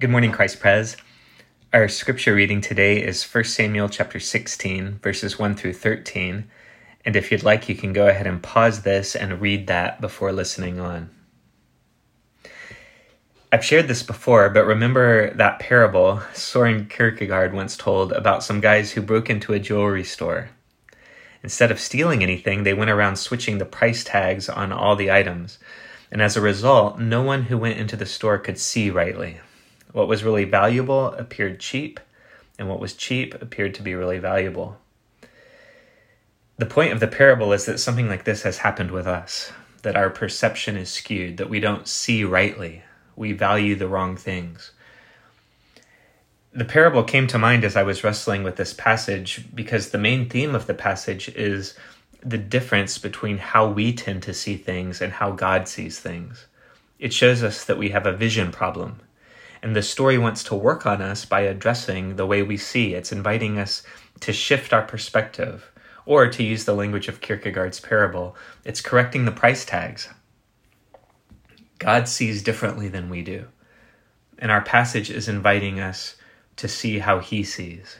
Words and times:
Good 0.00 0.10
morning, 0.10 0.30
Christ 0.30 0.60
Pres. 0.60 0.96
Our 1.72 1.88
scripture 1.88 2.32
reading 2.32 2.60
today 2.60 3.02
is 3.02 3.24
1 3.24 3.42
Samuel 3.42 3.88
chapter 3.88 4.20
16, 4.20 5.00
verses 5.02 5.40
1 5.40 5.56
through 5.56 5.72
13. 5.72 6.48
And 7.04 7.16
if 7.16 7.32
you'd 7.32 7.42
like, 7.42 7.68
you 7.68 7.74
can 7.74 7.92
go 7.92 8.06
ahead 8.06 8.28
and 8.28 8.40
pause 8.40 8.82
this 8.82 9.16
and 9.16 9.40
read 9.40 9.66
that 9.66 10.00
before 10.00 10.30
listening 10.30 10.78
on. 10.78 11.10
I've 13.50 13.64
shared 13.64 13.88
this 13.88 14.04
before, 14.04 14.48
but 14.50 14.66
remember 14.66 15.34
that 15.34 15.58
parable 15.58 16.22
Soren 16.32 16.86
Kierkegaard 16.86 17.52
once 17.52 17.76
told 17.76 18.12
about 18.12 18.44
some 18.44 18.60
guys 18.60 18.92
who 18.92 19.02
broke 19.02 19.28
into 19.28 19.52
a 19.52 19.58
jewelry 19.58 20.04
store. 20.04 20.50
Instead 21.42 21.72
of 21.72 21.80
stealing 21.80 22.22
anything, 22.22 22.62
they 22.62 22.72
went 22.72 22.92
around 22.92 23.16
switching 23.16 23.58
the 23.58 23.64
price 23.64 24.04
tags 24.04 24.48
on 24.48 24.70
all 24.70 24.94
the 24.94 25.10
items. 25.10 25.58
And 26.12 26.22
as 26.22 26.36
a 26.36 26.40
result, 26.40 27.00
no 27.00 27.20
one 27.20 27.42
who 27.42 27.58
went 27.58 27.80
into 27.80 27.96
the 27.96 28.06
store 28.06 28.38
could 28.38 28.60
see 28.60 28.90
rightly. 28.90 29.40
What 29.92 30.08
was 30.08 30.24
really 30.24 30.44
valuable 30.44 31.12
appeared 31.14 31.60
cheap, 31.60 31.98
and 32.58 32.68
what 32.68 32.80
was 32.80 32.94
cheap 32.94 33.34
appeared 33.40 33.74
to 33.74 33.82
be 33.82 33.94
really 33.94 34.18
valuable. 34.18 34.78
The 36.58 36.66
point 36.66 36.92
of 36.92 37.00
the 37.00 37.06
parable 37.06 37.52
is 37.52 37.64
that 37.66 37.78
something 37.78 38.08
like 38.08 38.24
this 38.24 38.42
has 38.42 38.58
happened 38.58 38.90
with 38.90 39.06
us, 39.06 39.52
that 39.82 39.96
our 39.96 40.10
perception 40.10 40.76
is 40.76 40.90
skewed, 40.90 41.36
that 41.36 41.48
we 41.48 41.60
don't 41.60 41.86
see 41.86 42.24
rightly, 42.24 42.82
we 43.16 43.32
value 43.32 43.76
the 43.76 43.88
wrong 43.88 44.16
things. 44.16 44.72
The 46.52 46.64
parable 46.64 47.04
came 47.04 47.26
to 47.28 47.38
mind 47.38 47.64
as 47.64 47.76
I 47.76 47.82
was 47.82 48.02
wrestling 48.02 48.42
with 48.42 48.56
this 48.56 48.74
passage 48.74 49.44
because 49.54 49.90
the 49.90 49.98
main 49.98 50.28
theme 50.28 50.54
of 50.54 50.66
the 50.66 50.74
passage 50.74 51.28
is 51.30 51.74
the 52.20 52.38
difference 52.38 52.98
between 52.98 53.38
how 53.38 53.68
we 53.68 53.92
tend 53.92 54.24
to 54.24 54.34
see 54.34 54.56
things 54.56 55.00
and 55.00 55.12
how 55.12 55.30
God 55.30 55.68
sees 55.68 56.00
things. 56.00 56.46
It 56.98 57.12
shows 57.12 57.44
us 57.44 57.64
that 57.64 57.78
we 57.78 57.90
have 57.90 58.06
a 58.06 58.12
vision 58.12 58.50
problem 58.50 59.00
and 59.62 59.74
the 59.74 59.82
story 59.82 60.18
wants 60.18 60.44
to 60.44 60.54
work 60.54 60.86
on 60.86 61.02
us 61.02 61.24
by 61.24 61.40
addressing 61.40 62.16
the 62.16 62.26
way 62.26 62.42
we 62.42 62.56
see. 62.56 62.94
It's 62.94 63.12
inviting 63.12 63.58
us 63.58 63.82
to 64.20 64.32
shift 64.32 64.72
our 64.72 64.82
perspective. 64.82 65.70
Or 66.06 66.28
to 66.28 66.42
use 66.42 66.64
the 66.64 66.74
language 66.74 67.08
of 67.08 67.20
Kierkegaard's 67.20 67.80
parable, 67.80 68.34
it's 68.64 68.80
correcting 68.80 69.24
the 69.24 69.32
price 69.32 69.64
tags. 69.64 70.08
God 71.78 72.08
sees 72.08 72.42
differently 72.42 72.88
than 72.88 73.10
we 73.10 73.22
do. 73.22 73.46
And 74.38 74.50
our 74.50 74.62
passage 74.62 75.10
is 75.10 75.28
inviting 75.28 75.80
us 75.80 76.16
to 76.56 76.66
see 76.66 77.00
how 77.00 77.18
he 77.18 77.44
sees. 77.44 77.96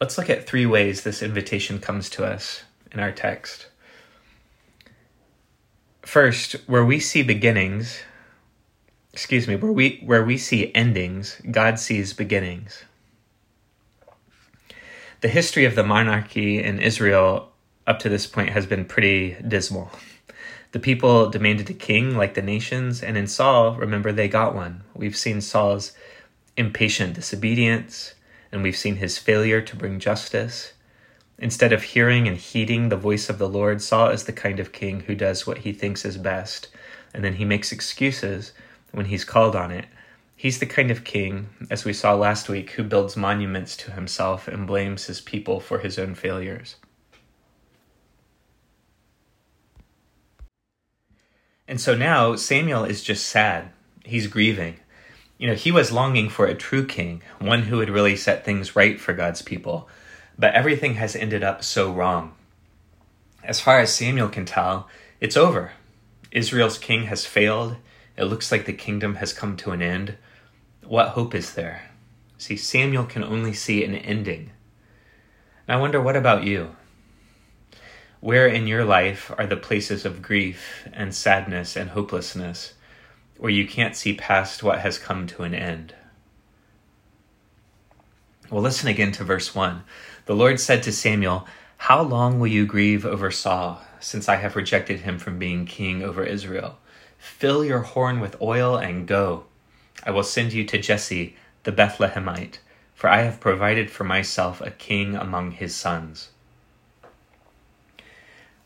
Let's 0.00 0.18
look 0.18 0.30
at 0.30 0.46
three 0.46 0.66
ways 0.66 1.02
this 1.02 1.22
invitation 1.22 1.78
comes 1.78 2.08
to 2.10 2.24
us 2.24 2.64
in 2.92 3.00
our 3.00 3.12
text. 3.12 3.66
First, 6.02 6.52
where 6.66 6.84
we 6.84 7.00
see 7.00 7.22
beginnings, 7.22 8.00
excuse 9.14 9.46
me, 9.46 9.54
where 9.54 9.70
we 9.70 10.02
where 10.04 10.24
we 10.24 10.36
see 10.36 10.74
endings, 10.74 11.40
God 11.48 11.78
sees 11.78 12.12
beginnings. 12.12 12.82
The 15.20 15.28
history 15.28 15.64
of 15.64 15.76
the 15.76 15.84
monarchy 15.84 16.60
in 16.60 16.80
Israel 16.80 17.52
up 17.86 18.00
to 18.00 18.08
this 18.08 18.26
point 18.26 18.50
has 18.50 18.66
been 18.66 18.84
pretty 18.84 19.36
dismal. 19.46 19.92
The 20.72 20.80
people 20.80 21.30
demanded 21.30 21.70
a 21.70 21.74
king 21.74 22.16
like 22.16 22.34
the 22.34 22.42
nations, 22.42 23.04
and 23.04 23.16
in 23.16 23.28
Saul, 23.28 23.76
remember, 23.76 24.10
they 24.10 24.26
got 24.26 24.52
one. 24.52 24.82
We've 24.96 25.16
seen 25.16 25.40
Saul's 25.40 25.92
impatient 26.56 27.14
disobedience, 27.14 28.14
and 28.50 28.64
we've 28.64 28.76
seen 28.76 28.96
his 28.96 29.16
failure 29.16 29.60
to 29.60 29.76
bring 29.76 30.00
justice. 30.00 30.72
Instead 31.38 31.72
of 31.72 31.84
hearing 31.84 32.26
and 32.26 32.36
heeding 32.36 32.88
the 32.88 32.96
voice 32.96 33.30
of 33.30 33.38
the 33.38 33.48
Lord, 33.48 33.80
Saul 33.80 34.08
is 34.08 34.24
the 34.24 34.32
kind 34.32 34.58
of 34.58 34.72
king 34.72 35.00
who 35.06 35.14
does 35.14 35.46
what 35.46 35.58
he 35.58 35.72
thinks 35.72 36.04
is 36.04 36.16
best, 36.16 36.66
and 37.14 37.22
then 37.22 37.34
he 37.34 37.44
makes 37.44 37.70
excuses 37.70 38.52
when 38.94 39.06
he's 39.06 39.24
called 39.24 39.56
on 39.56 39.70
it. 39.70 39.86
He's 40.36 40.58
the 40.58 40.66
kind 40.66 40.90
of 40.90 41.04
king, 41.04 41.48
as 41.70 41.84
we 41.84 41.92
saw 41.92 42.14
last 42.14 42.48
week, 42.48 42.70
who 42.70 42.82
builds 42.82 43.16
monuments 43.16 43.76
to 43.78 43.92
himself 43.92 44.48
and 44.48 44.66
blames 44.66 45.06
his 45.06 45.20
people 45.20 45.60
for 45.60 45.78
his 45.78 45.98
own 45.98 46.14
failures. 46.14 46.76
And 51.66 51.80
so 51.80 51.94
now 51.94 52.36
Samuel 52.36 52.84
is 52.84 53.02
just 53.02 53.26
sad. 53.26 53.70
He's 54.04 54.26
grieving. 54.26 54.76
You 55.38 55.48
know, 55.48 55.54
he 55.54 55.72
was 55.72 55.92
longing 55.92 56.28
for 56.28 56.46
a 56.46 56.54
true 56.54 56.84
king, 56.84 57.22
one 57.38 57.62
who 57.62 57.78
would 57.78 57.90
really 57.90 58.16
set 58.16 58.44
things 58.44 58.76
right 58.76 59.00
for 59.00 59.12
God's 59.12 59.42
people. 59.42 59.88
But 60.38 60.54
everything 60.54 60.94
has 60.94 61.16
ended 61.16 61.42
up 61.42 61.64
so 61.64 61.92
wrong. 61.92 62.34
As 63.42 63.60
far 63.60 63.80
as 63.80 63.94
Samuel 63.94 64.28
can 64.28 64.44
tell, 64.44 64.88
it's 65.20 65.36
over. 65.36 65.72
Israel's 66.30 66.78
king 66.78 67.04
has 67.04 67.24
failed. 67.24 67.76
It 68.16 68.24
looks 68.24 68.52
like 68.52 68.64
the 68.64 68.72
kingdom 68.72 69.16
has 69.16 69.32
come 69.32 69.56
to 69.58 69.72
an 69.72 69.82
end. 69.82 70.16
What 70.84 71.10
hope 71.10 71.34
is 71.34 71.54
there? 71.54 71.90
See, 72.38 72.56
Samuel 72.56 73.04
can 73.04 73.24
only 73.24 73.52
see 73.52 73.84
an 73.84 73.94
ending. 73.94 74.50
And 75.66 75.76
I 75.76 75.80
wonder, 75.80 76.00
what 76.00 76.16
about 76.16 76.44
you? 76.44 76.76
Where 78.20 78.46
in 78.46 78.66
your 78.66 78.84
life 78.84 79.32
are 79.36 79.46
the 79.46 79.56
places 79.56 80.04
of 80.04 80.22
grief 80.22 80.88
and 80.92 81.14
sadness 81.14 81.76
and 81.76 81.90
hopelessness 81.90 82.74
where 83.36 83.50
you 83.50 83.66
can't 83.66 83.96
see 83.96 84.14
past 84.14 84.62
what 84.62 84.80
has 84.80 84.98
come 84.98 85.26
to 85.26 85.42
an 85.42 85.54
end? 85.54 85.94
Well, 88.50 88.62
listen 88.62 88.88
again 88.88 89.12
to 89.12 89.24
verse 89.24 89.54
1. 89.54 89.82
The 90.26 90.36
Lord 90.36 90.60
said 90.60 90.82
to 90.84 90.92
Samuel, 90.92 91.46
How 91.76 92.02
long 92.02 92.38
will 92.38 92.46
you 92.46 92.66
grieve 92.66 93.04
over 93.04 93.30
Saul, 93.30 93.82
since 94.00 94.28
I 94.28 94.36
have 94.36 94.54
rejected 94.54 95.00
him 95.00 95.18
from 95.18 95.38
being 95.38 95.66
king 95.66 96.02
over 96.02 96.22
Israel? 96.22 96.78
Fill 97.24 97.64
your 97.64 97.80
horn 97.80 98.20
with 98.20 98.40
oil 98.42 98.76
and 98.76 99.08
go. 99.08 99.44
I 100.04 100.10
will 100.10 100.22
send 100.22 100.52
you 100.52 100.62
to 100.66 100.78
Jesse 100.78 101.34
the 101.62 101.72
Bethlehemite, 101.72 102.58
for 102.94 103.08
I 103.08 103.22
have 103.22 103.40
provided 103.40 103.90
for 103.90 104.04
myself 104.04 104.60
a 104.60 104.70
king 104.70 105.16
among 105.16 105.52
his 105.52 105.74
sons. 105.74 106.28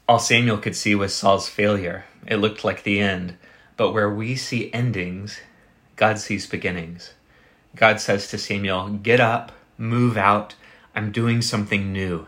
All 0.08 0.18
Samuel 0.18 0.58
could 0.58 0.74
see 0.74 0.97
was 0.97 1.14
Saul's 1.14 1.48
failure. 1.48 2.06
It 2.26 2.38
looked 2.38 2.64
like 2.64 2.82
the 2.82 2.98
end. 2.98 3.38
But 3.76 3.92
where 3.92 4.10
we 4.10 4.34
see 4.34 4.72
endings, 4.74 5.38
God 5.94 6.18
sees 6.18 6.48
beginnings. 6.48 7.12
God 7.76 8.00
says 8.00 8.26
to 8.28 8.38
Samuel, 8.38 8.88
Get 8.88 9.20
up, 9.20 9.52
move 9.78 10.16
out. 10.16 10.56
I'm 10.97 11.12
doing 11.12 11.42
something 11.42 11.92
new. 11.92 12.26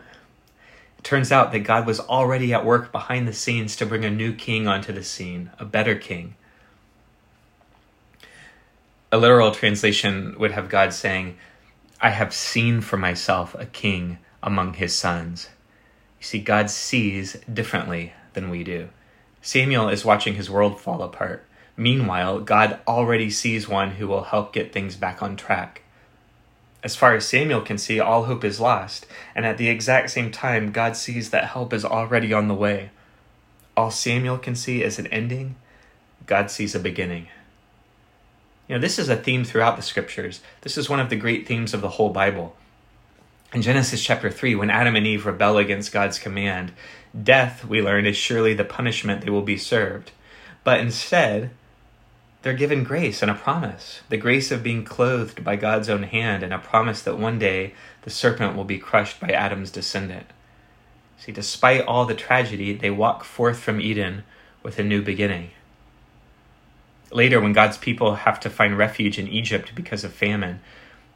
Turns 1.03 1.31
out 1.31 1.51
that 1.51 1.59
God 1.59 1.87
was 1.87 1.99
already 1.99 2.53
at 2.53 2.65
work 2.65 2.91
behind 2.91 3.27
the 3.27 3.33
scenes 3.33 3.75
to 3.77 3.85
bring 3.85 4.05
a 4.05 4.11
new 4.11 4.33
king 4.33 4.67
onto 4.67 4.93
the 4.93 5.03
scene, 5.03 5.49
a 5.59 5.65
better 5.65 5.95
king. 5.95 6.35
A 9.11 9.17
literal 9.17 9.51
translation 9.51 10.35
would 10.39 10.51
have 10.51 10.69
God 10.69 10.93
saying, 10.93 11.37
I 11.99 12.11
have 12.11 12.33
seen 12.33 12.81
for 12.81 12.97
myself 12.97 13.55
a 13.55 13.65
king 13.65 14.19
among 14.41 14.75
his 14.75 14.95
sons. 14.95 15.49
You 16.19 16.25
see, 16.25 16.39
God 16.39 16.69
sees 16.69 17.35
differently 17.51 18.13
than 18.33 18.49
we 18.49 18.63
do. 18.63 18.89
Samuel 19.41 19.89
is 19.89 20.05
watching 20.05 20.35
his 20.35 20.49
world 20.49 20.79
fall 20.79 21.01
apart. 21.01 21.45
Meanwhile, 21.75 22.41
God 22.41 22.79
already 22.87 23.29
sees 23.29 23.67
one 23.67 23.91
who 23.91 24.07
will 24.07 24.25
help 24.25 24.53
get 24.53 24.71
things 24.71 24.95
back 24.95 25.21
on 25.21 25.35
track. 25.35 25.81
As 26.83 26.95
far 26.95 27.15
as 27.15 27.27
Samuel 27.27 27.61
can 27.61 27.77
see, 27.77 27.99
all 27.99 28.25
hope 28.25 28.43
is 28.43 28.59
lost, 28.59 29.05
and 29.35 29.45
at 29.45 29.57
the 29.57 29.69
exact 29.69 30.09
same 30.09 30.31
time, 30.31 30.71
God 30.71 30.97
sees 30.97 31.29
that 31.29 31.49
help 31.49 31.73
is 31.73 31.85
already 31.85 32.33
on 32.33 32.47
the 32.47 32.55
way. 32.55 32.89
All 33.77 33.91
Samuel 33.91 34.37
can 34.37 34.55
see 34.55 34.81
is 34.81 34.97
an 34.97 35.07
ending, 35.07 35.55
God 36.25 36.49
sees 36.49 36.73
a 36.73 36.79
beginning. 36.79 37.27
You 38.67 38.75
know, 38.75 38.81
this 38.81 38.97
is 38.97 39.09
a 39.09 39.15
theme 39.15 39.43
throughout 39.43 39.75
the 39.75 39.81
scriptures. 39.81 40.41
This 40.61 40.77
is 40.77 40.89
one 40.89 40.99
of 40.99 41.09
the 41.09 41.15
great 41.15 41.47
themes 41.47 41.73
of 41.73 41.81
the 41.81 41.89
whole 41.89 42.09
Bible. 42.09 42.55
In 43.53 43.61
Genesis 43.61 44.01
chapter 44.01 44.31
3, 44.31 44.55
when 44.55 44.69
Adam 44.69 44.95
and 44.95 45.05
Eve 45.05 45.25
rebel 45.25 45.57
against 45.57 45.91
God's 45.91 46.17
command, 46.17 46.71
death, 47.21 47.65
we 47.65 47.81
learn, 47.81 48.05
is 48.05 48.15
surely 48.15 48.53
the 48.53 48.63
punishment 48.63 49.21
they 49.21 49.29
will 49.29 49.41
be 49.41 49.57
served. 49.57 50.11
But 50.63 50.79
instead, 50.79 51.51
they're 52.41 52.53
given 52.53 52.83
grace 52.83 53.21
and 53.21 53.29
a 53.29 53.35
promise 53.35 54.01
the 54.09 54.17
grace 54.17 54.51
of 54.51 54.63
being 54.63 54.83
clothed 54.83 55.43
by 55.43 55.55
God's 55.55 55.89
own 55.89 56.03
hand, 56.03 56.43
and 56.43 56.53
a 56.53 56.57
promise 56.57 57.01
that 57.03 57.19
one 57.19 57.37
day 57.37 57.73
the 58.03 58.09
serpent 58.09 58.55
will 58.55 58.63
be 58.63 58.79
crushed 58.79 59.19
by 59.19 59.29
Adam's 59.29 59.71
descendant. 59.71 60.27
See, 61.19 61.31
despite 61.31 61.85
all 61.85 62.05
the 62.05 62.15
tragedy, 62.15 62.73
they 62.73 62.89
walk 62.89 63.23
forth 63.23 63.59
from 63.59 63.79
Eden 63.79 64.23
with 64.63 64.79
a 64.79 64.83
new 64.83 65.03
beginning. 65.03 65.51
Later, 67.11 67.39
when 67.39 67.53
God's 67.53 67.77
people 67.77 68.15
have 68.15 68.39
to 68.39 68.49
find 68.49 68.77
refuge 68.77 69.19
in 69.19 69.27
Egypt 69.27 69.73
because 69.75 70.03
of 70.03 70.13
famine, 70.13 70.61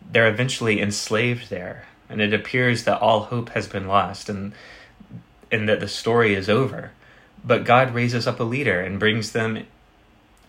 they're 0.08 0.28
eventually 0.28 0.80
enslaved 0.80 1.50
there, 1.50 1.86
and 2.08 2.22
it 2.22 2.34
appears 2.34 2.84
that 2.84 3.02
all 3.02 3.22
hope 3.22 3.50
has 3.50 3.68
been 3.68 3.88
lost 3.88 4.30
and, 4.30 4.54
and 5.52 5.68
that 5.68 5.80
the 5.80 5.88
story 5.88 6.36
is 6.36 6.50
over. 6.50 6.92
But 7.44 7.64
God 7.64 7.94
raises 7.94 8.28
up 8.28 8.40
a 8.40 8.44
leader 8.44 8.82
and 8.82 9.00
brings 9.00 9.32
them 9.32 9.66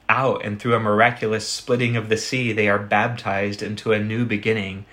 out, 0.09 0.45
and 0.45 0.59
through 0.61 0.75
a 0.75 0.81
miraculous 0.81 1.49
splitting 1.49 1.97
of 1.97 2.09
the 2.09 2.17
sea, 2.17 2.53
they 2.53 2.69
are 2.69 2.79
baptized 2.79 3.63
into 3.63 3.93
a 3.93 4.03
new 4.03 4.25
beginning 4.25 4.85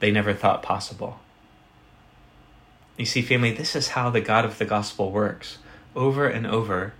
they 0.00 0.10
never 0.10 0.34
thought 0.34 0.62
possible. 0.62 1.20
You 2.96 3.06
see, 3.06 3.22
family, 3.22 3.52
this 3.52 3.74
is 3.74 3.88
how 3.88 4.10
the 4.10 4.20
God 4.20 4.44
of 4.44 4.58
the 4.58 4.64
gospel 4.64 5.10
works. 5.10 5.58
Over 5.94 6.26
and 6.26 6.46
over, 6.46 6.92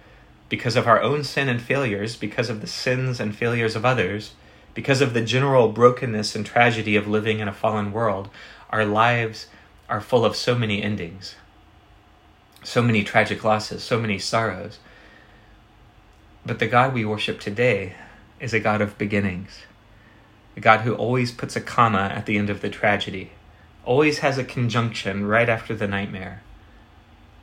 because 0.48 0.76
of 0.76 0.86
our 0.86 1.00
own 1.02 1.24
sin 1.24 1.48
and 1.48 1.60
failures, 1.60 2.16
because 2.16 2.48
of 2.50 2.60
the 2.60 2.66
sins 2.66 3.20
and 3.20 3.34
failures 3.34 3.74
of 3.74 3.84
others, 3.84 4.32
Because 4.74 5.02
of 5.02 5.12
the 5.12 5.20
general 5.20 5.68
brokenness 5.68 6.34
and 6.34 6.46
tragedy 6.46 6.96
of 6.96 7.06
living 7.06 7.40
in 7.40 7.48
a 7.48 7.52
fallen 7.52 7.92
world, 7.92 8.30
our 8.70 8.84
lives 8.86 9.46
are 9.88 10.00
full 10.00 10.24
of 10.24 10.34
so 10.34 10.54
many 10.54 10.82
endings, 10.82 11.34
so 12.62 12.80
many 12.80 13.04
tragic 13.04 13.44
losses, 13.44 13.82
so 13.82 14.00
many 14.00 14.18
sorrows. 14.18 14.78
But 16.44 16.58
the 16.58 16.66
God 16.66 16.92
we 16.92 17.04
worship 17.04 17.38
today 17.38 17.94
is 18.40 18.52
a 18.52 18.58
God 18.58 18.80
of 18.80 18.98
beginnings, 18.98 19.60
a 20.56 20.60
God 20.60 20.80
who 20.80 20.92
always 20.92 21.30
puts 21.30 21.54
a 21.54 21.60
comma 21.60 22.10
at 22.12 22.26
the 22.26 22.36
end 22.36 22.50
of 22.50 22.60
the 22.60 22.68
tragedy, 22.68 23.30
always 23.84 24.18
has 24.18 24.38
a 24.38 24.44
conjunction 24.44 25.24
right 25.24 25.48
after 25.48 25.72
the 25.72 25.86
nightmare, 25.86 26.42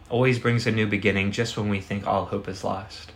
always 0.10 0.38
brings 0.38 0.68
a 0.68 0.72
new 0.72 0.86
beginning 0.86 1.32
just 1.32 1.56
when 1.56 1.70
we 1.70 1.80
think 1.80 2.06
all 2.06 2.26
hope 2.26 2.50
is 2.50 2.66
lost. 2.66 3.14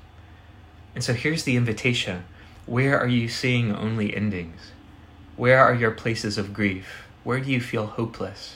And 0.96 1.04
so 1.04 1.14
here's 1.14 1.44
the 1.44 1.58
invitation 1.58 2.24
where 2.66 2.98
are 2.98 3.08
you 3.08 3.28
seeing 3.28 3.76
only 3.76 4.16
endings? 4.16 4.72
Where 5.36 5.60
are 5.60 5.76
your 5.76 5.92
places 5.92 6.38
of 6.38 6.54
grief? 6.54 7.08
Where 7.26 7.42
do 7.42 7.52
you 7.52 7.60
feel 7.60 7.88
hopeless? 7.88 8.56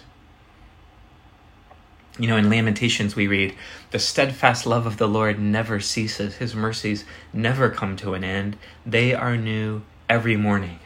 You 2.19 2.27
know, 2.27 2.37
in 2.37 2.49
Lamentations, 2.49 3.15
we 3.15 3.27
read, 3.27 3.55
The 3.91 3.99
steadfast 3.99 4.65
love 4.65 4.85
of 4.85 4.97
the 4.97 5.07
Lord 5.07 5.39
never 5.39 5.79
ceases, 5.79 6.37
His 6.37 6.55
mercies 6.55 7.05
never 7.31 7.69
come 7.69 7.95
to 7.97 8.15
an 8.15 8.23
end. 8.23 8.57
They 8.85 9.13
are 9.13 9.37
new 9.37 9.83
every 10.09 10.35
morning. 10.35 10.79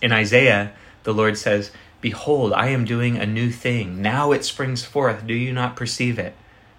In 0.00 0.12
Isaiah, 0.12 0.72
the 1.02 1.14
Lord 1.14 1.36
says, 1.36 1.72
Behold, 2.00 2.52
I 2.52 2.68
am 2.68 2.84
doing 2.84 3.16
a 3.16 3.26
new 3.26 3.50
thing. 3.50 4.00
Now 4.02 4.32
it 4.32 4.44
springs 4.44 4.84
forth. 4.84 5.26
Do 5.26 5.34
you 5.34 5.52
not 5.52 5.76
perceive 5.76 6.18
it? 6.18 6.34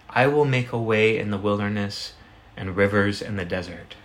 I 0.10 0.28
will 0.28 0.46
make 0.46 0.72
a 0.72 0.78
way 0.78 1.18
in 1.18 1.32
the 1.32 1.38
wilderness 1.38 2.14
and 2.56 2.76
rivers 2.76 3.22
in 3.22 3.36
the 3.36 3.46
desert. 3.46 3.96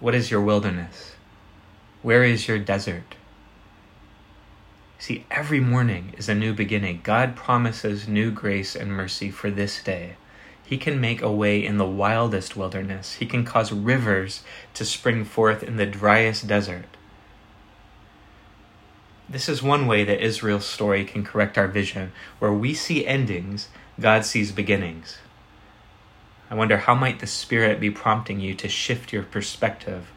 What 0.00 0.14
is 0.14 0.30
your 0.30 0.40
wilderness? 0.40 1.16
Where 2.02 2.22
is 2.22 2.46
your 2.46 2.58
desert? 2.58 3.16
See, 5.00 5.24
every 5.30 5.60
morning 5.60 6.12
is 6.18 6.28
a 6.28 6.34
new 6.34 6.52
beginning. 6.52 7.00
God 7.04 7.36
promises 7.36 8.08
new 8.08 8.32
grace 8.32 8.74
and 8.74 8.90
mercy 8.90 9.30
for 9.30 9.48
this 9.48 9.80
day. 9.80 10.16
He 10.64 10.76
can 10.76 11.00
make 11.00 11.22
a 11.22 11.30
way 11.30 11.64
in 11.64 11.78
the 11.78 11.86
wildest 11.86 12.56
wilderness. 12.56 13.14
He 13.14 13.24
can 13.24 13.44
cause 13.44 13.72
rivers 13.72 14.42
to 14.74 14.84
spring 14.84 15.24
forth 15.24 15.62
in 15.62 15.76
the 15.76 15.86
driest 15.86 16.48
desert. 16.48 16.96
This 19.28 19.48
is 19.48 19.62
one 19.62 19.86
way 19.86 20.02
that 20.02 20.24
Israel's 20.24 20.66
story 20.66 21.04
can 21.04 21.24
correct 21.24 21.56
our 21.56 21.68
vision. 21.68 22.12
Where 22.40 22.52
we 22.52 22.74
see 22.74 23.06
endings, 23.06 23.68
God 24.00 24.24
sees 24.24 24.50
beginnings. 24.50 25.18
I 26.50 26.56
wonder 26.56 26.78
how 26.78 26.94
might 26.94 27.20
the 27.20 27.26
Spirit 27.26 27.78
be 27.78 27.90
prompting 27.90 28.40
you 28.40 28.54
to 28.54 28.68
shift 28.68 29.12
your 29.12 29.22
perspective 29.22 30.10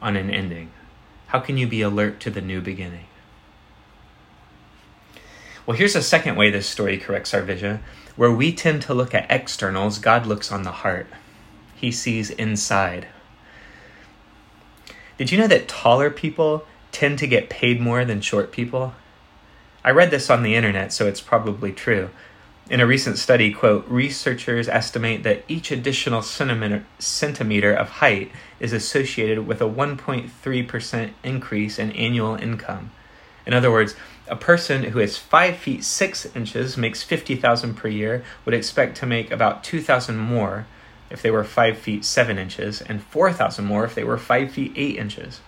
on 0.00 0.16
an 0.16 0.30
ending? 0.30 0.72
How 1.28 1.38
can 1.38 1.56
you 1.56 1.68
be 1.68 1.80
alert 1.80 2.18
to 2.20 2.30
the 2.30 2.40
new 2.40 2.60
beginning? 2.60 3.06
Well, 5.70 5.78
here's 5.78 5.94
a 5.94 6.02
second 6.02 6.34
way 6.34 6.50
this 6.50 6.66
story 6.66 6.98
corrects 6.98 7.32
our 7.32 7.42
vision. 7.42 7.78
Where 8.16 8.32
we 8.32 8.52
tend 8.52 8.82
to 8.82 8.92
look 8.92 9.14
at 9.14 9.30
externals, 9.30 10.00
God 10.00 10.26
looks 10.26 10.50
on 10.50 10.64
the 10.64 10.72
heart. 10.72 11.06
He 11.76 11.92
sees 11.92 12.28
inside. 12.30 13.06
Did 15.16 15.30
you 15.30 15.38
know 15.38 15.46
that 15.46 15.68
taller 15.68 16.10
people 16.10 16.66
tend 16.90 17.20
to 17.20 17.28
get 17.28 17.48
paid 17.48 17.80
more 17.80 18.04
than 18.04 18.20
short 18.20 18.50
people? 18.50 18.94
I 19.84 19.92
read 19.92 20.10
this 20.10 20.28
on 20.28 20.42
the 20.42 20.56
internet, 20.56 20.92
so 20.92 21.06
it's 21.06 21.20
probably 21.20 21.72
true. 21.72 22.10
In 22.68 22.80
a 22.80 22.86
recent 22.86 23.16
study, 23.16 23.52
quote, 23.52 23.86
researchers 23.86 24.68
estimate 24.68 25.22
that 25.22 25.44
each 25.46 25.70
additional 25.70 26.22
centimeter, 26.22 27.72
of 27.74 27.88
height 27.88 28.32
is 28.58 28.72
associated 28.72 29.46
with 29.46 29.60
a 29.60 29.70
1.3% 29.70 31.10
increase 31.22 31.78
in 31.78 31.92
annual 31.92 32.34
income. 32.34 32.90
In 33.50 33.56
other 33.56 33.72
words, 33.72 33.96
a 34.28 34.36
person 34.36 34.84
who 34.84 35.00
is 35.00 35.18
5 35.18 35.56
feet 35.56 35.82
6 35.82 36.36
inches 36.36 36.76
makes 36.76 37.02
50,000 37.02 37.74
per 37.74 37.88
year 37.88 38.22
would 38.44 38.54
expect 38.54 38.96
to 38.98 39.06
make 39.06 39.32
about 39.32 39.64
2,000 39.64 40.16
more 40.16 40.66
if 41.10 41.20
they 41.20 41.32
were 41.32 41.42
5 41.42 41.76
feet 41.76 42.04
7 42.04 42.38
inches 42.38 42.80
and 42.80 43.02
4,000 43.02 43.64
more 43.64 43.84
if 43.84 43.96
they 43.96 44.04
were 44.04 44.18
5 44.18 44.52
feet 44.52 44.72
8 44.76 44.96
inches. 44.96 45.40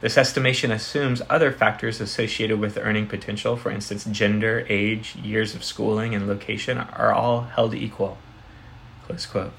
This 0.00 0.16
estimation 0.16 0.70
assumes 0.70 1.20
other 1.28 1.50
factors 1.50 2.00
associated 2.00 2.60
with 2.60 2.78
earning 2.78 3.08
potential, 3.08 3.56
for 3.56 3.72
instance, 3.72 4.04
gender, 4.04 4.64
age, 4.68 5.16
years 5.16 5.56
of 5.56 5.64
schooling, 5.64 6.14
and 6.14 6.28
location, 6.28 6.78
are 6.78 7.12
all 7.12 7.40
held 7.40 7.74
equal. 7.74 8.16
Close 9.06 9.26
quote. 9.26 9.54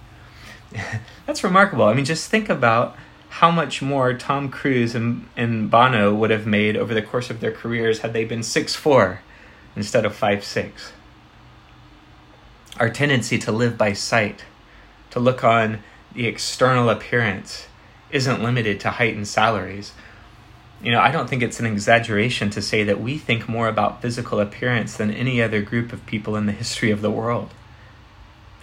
That's 1.26 1.44
remarkable. 1.44 1.84
I 1.84 1.94
mean, 1.94 2.06
just 2.06 2.30
think 2.30 2.48
about 2.48 2.96
how 3.30 3.52
much 3.52 3.82
more 3.82 4.14
Tom 4.14 4.50
Cruise 4.50 4.96
and, 4.96 5.28
and 5.38 5.70
Bono 5.70 6.14
would 6.14 6.30
have 6.30 6.46
made 6.46 6.76
over 6.76 6.94
the 6.94 7.02
course 7.02 7.30
of 7.30 7.40
their 7.40 7.52
careers 7.52 8.00
had 8.00 8.14
they 8.14 8.26
been 8.26 8.44
six 8.44 8.76
four 8.76 9.22
instead 9.76 10.06
of 10.06 10.16
five 10.16 10.44
six. 10.44 10.94
Our 12.78 12.90
tendency 12.90 13.38
to 13.40 13.52
live 13.52 13.78
by 13.78 13.94
sight, 13.94 14.46
to 15.12 15.20
look 15.20 15.44
on 15.44 15.80
the 16.14 16.28
external 16.28 16.90
appearance, 16.90 17.68
isn't 18.10 18.42
limited 18.42 18.80
to 18.82 18.92
height 18.92 19.16
and 19.16 19.28
salaries 19.28 19.94
you 20.82 20.92
know, 20.92 21.02
I 21.02 21.12
don't 21.12 21.30
think 21.30 21.44
it's 21.44 21.60
an 21.60 21.66
exaggeration 21.66 22.50
to 22.52 22.62
say 22.62 22.84
that 22.84 23.02
we 23.02 23.18
think 23.18 23.50
more 23.50 23.68
about 23.68 24.02
physical 24.02 24.40
appearance 24.40 24.96
than 24.96 25.12
any 25.12 25.42
other 25.42 25.62
group 25.62 25.92
of 25.92 26.06
people 26.06 26.36
in 26.36 26.46
the 26.46 26.52
history 26.54 26.90
of 26.92 27.02
the 27.02 27.12
world. 27.12 27.54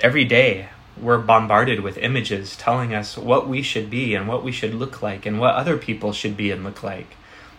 Every 0.00 0.24
day, 0.24 0.68
we're 1.00 1.18
bombarded 1.18 1.80
with 1.80 1.98
images 1.98 2.56
telling 2.56 2.94
us 2.94 3.16
what 3.16 3.48
we 3.48 3.62
should 3.62 3.90
be 3.90 4.14
and 4.14 4.26
what 4.26 4.42
we 4.42 4.52
should 4.52 4.74
look 4.74 5.02
like 5.02 5.26
and 5.26 5.38
what 5.38 5.54
other 5.54 5.76
people 5.76 6.12
should 6.12 6.36
be 6.36 6.50
and 6.50 6.64
look 6.64 6.82
like. 6.82 7.16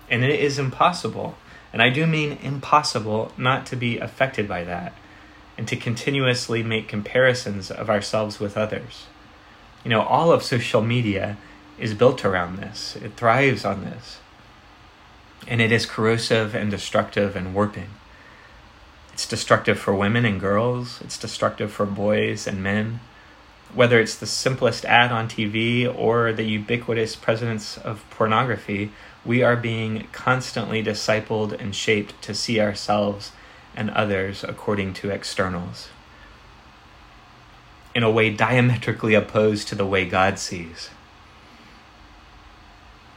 And 0.09 0.23
it 0.23 0.39
is 0.39 0.57
impossible, 0.57 1.37
and 1.73 1.81
I 1.81 1.89
do 1.89 2.07
mean 2.07 2.39
impossible, 2.41 3.31
not 3.37 3.65
to 3.67 3.75
be 3.75 3.97
affected 3.97 4.47
by 4.47 4.63
that 4.63 4.93
and 5.57 5.67
to 5.67 5.75
continuously 5.75 6.61
make 6.61 6.87
comparisons 6.87 7.71
of 7.71 7.89
ourselves 7.89 8.39
with 8.39 8.57
others. 8.57 9.07
You 9.83 9.89
know, 9.89 10.01
all 10.01 10.31
of 10.31 10.43
social 10.43 10.81
media 10.81 11.37
is 11.79 11.93
built 11.93 12.23
around 12.23 12.57
this, 12.57 12.95
it 12.95 13.13
thrives 13.15 13.65
on 13.65 13.83
this 13.83 14.19
and 15.47 15.61
it 15.61 15.71
is 15.71 15.85
corrosive 15.85 16.53
and 16.53 16.69
destructive 16.69 17.35
and 17.35 17.53
warping. 17.53 17.89
It's 19.13 19.27
destructive 19.27 19.79
for 19.79 19.93
women 19.93 20.25
and 20.25 20.39
girls, 20.39 20.99
it's 21.01 21.17
destructive 21.17 21.71
for 21.71 21.85
boys 21.85 22.47
and 22.47 22.61
men. 22.61 22.99
Whether 23.73 23.99
it's 23.99 24.15
the 24.15 24.25
simplest 24.25 24.85
ad 24.85 25.11
on 25.11 25.27
TV 25.27 25.87
or 25.87 26.33
the 26.33 26.43
ubiquitous 26.43 27.15
presence 27.15 27.77
of 27.77 28.03
pornography, 28.09 28.91
we 29.25 29.43
are 29.43 29.55
being 29.55 30.07
constantly 30.11 30.83
discipled 30.83 31.59
and 31.59 31.75
shaped 31.75 32.21
to 32.23 32.33
see 32.33 32.59
ourselves 32.59 33.31
and 33.75 33.89
others 33.91 34.43
according 34.43 34.93
to 34.95 35.09
externals. 35.09 35.89
In 37.93 38.03
a 38.03 38.11
way 38.11 38.29
diametrically 38.29 39.13
opposed 39.13 39.67
to 39.67 39.75
the 39.75 39.85
way 39.85 40.05
God 40.05 40.39
sees. 40.39 40.89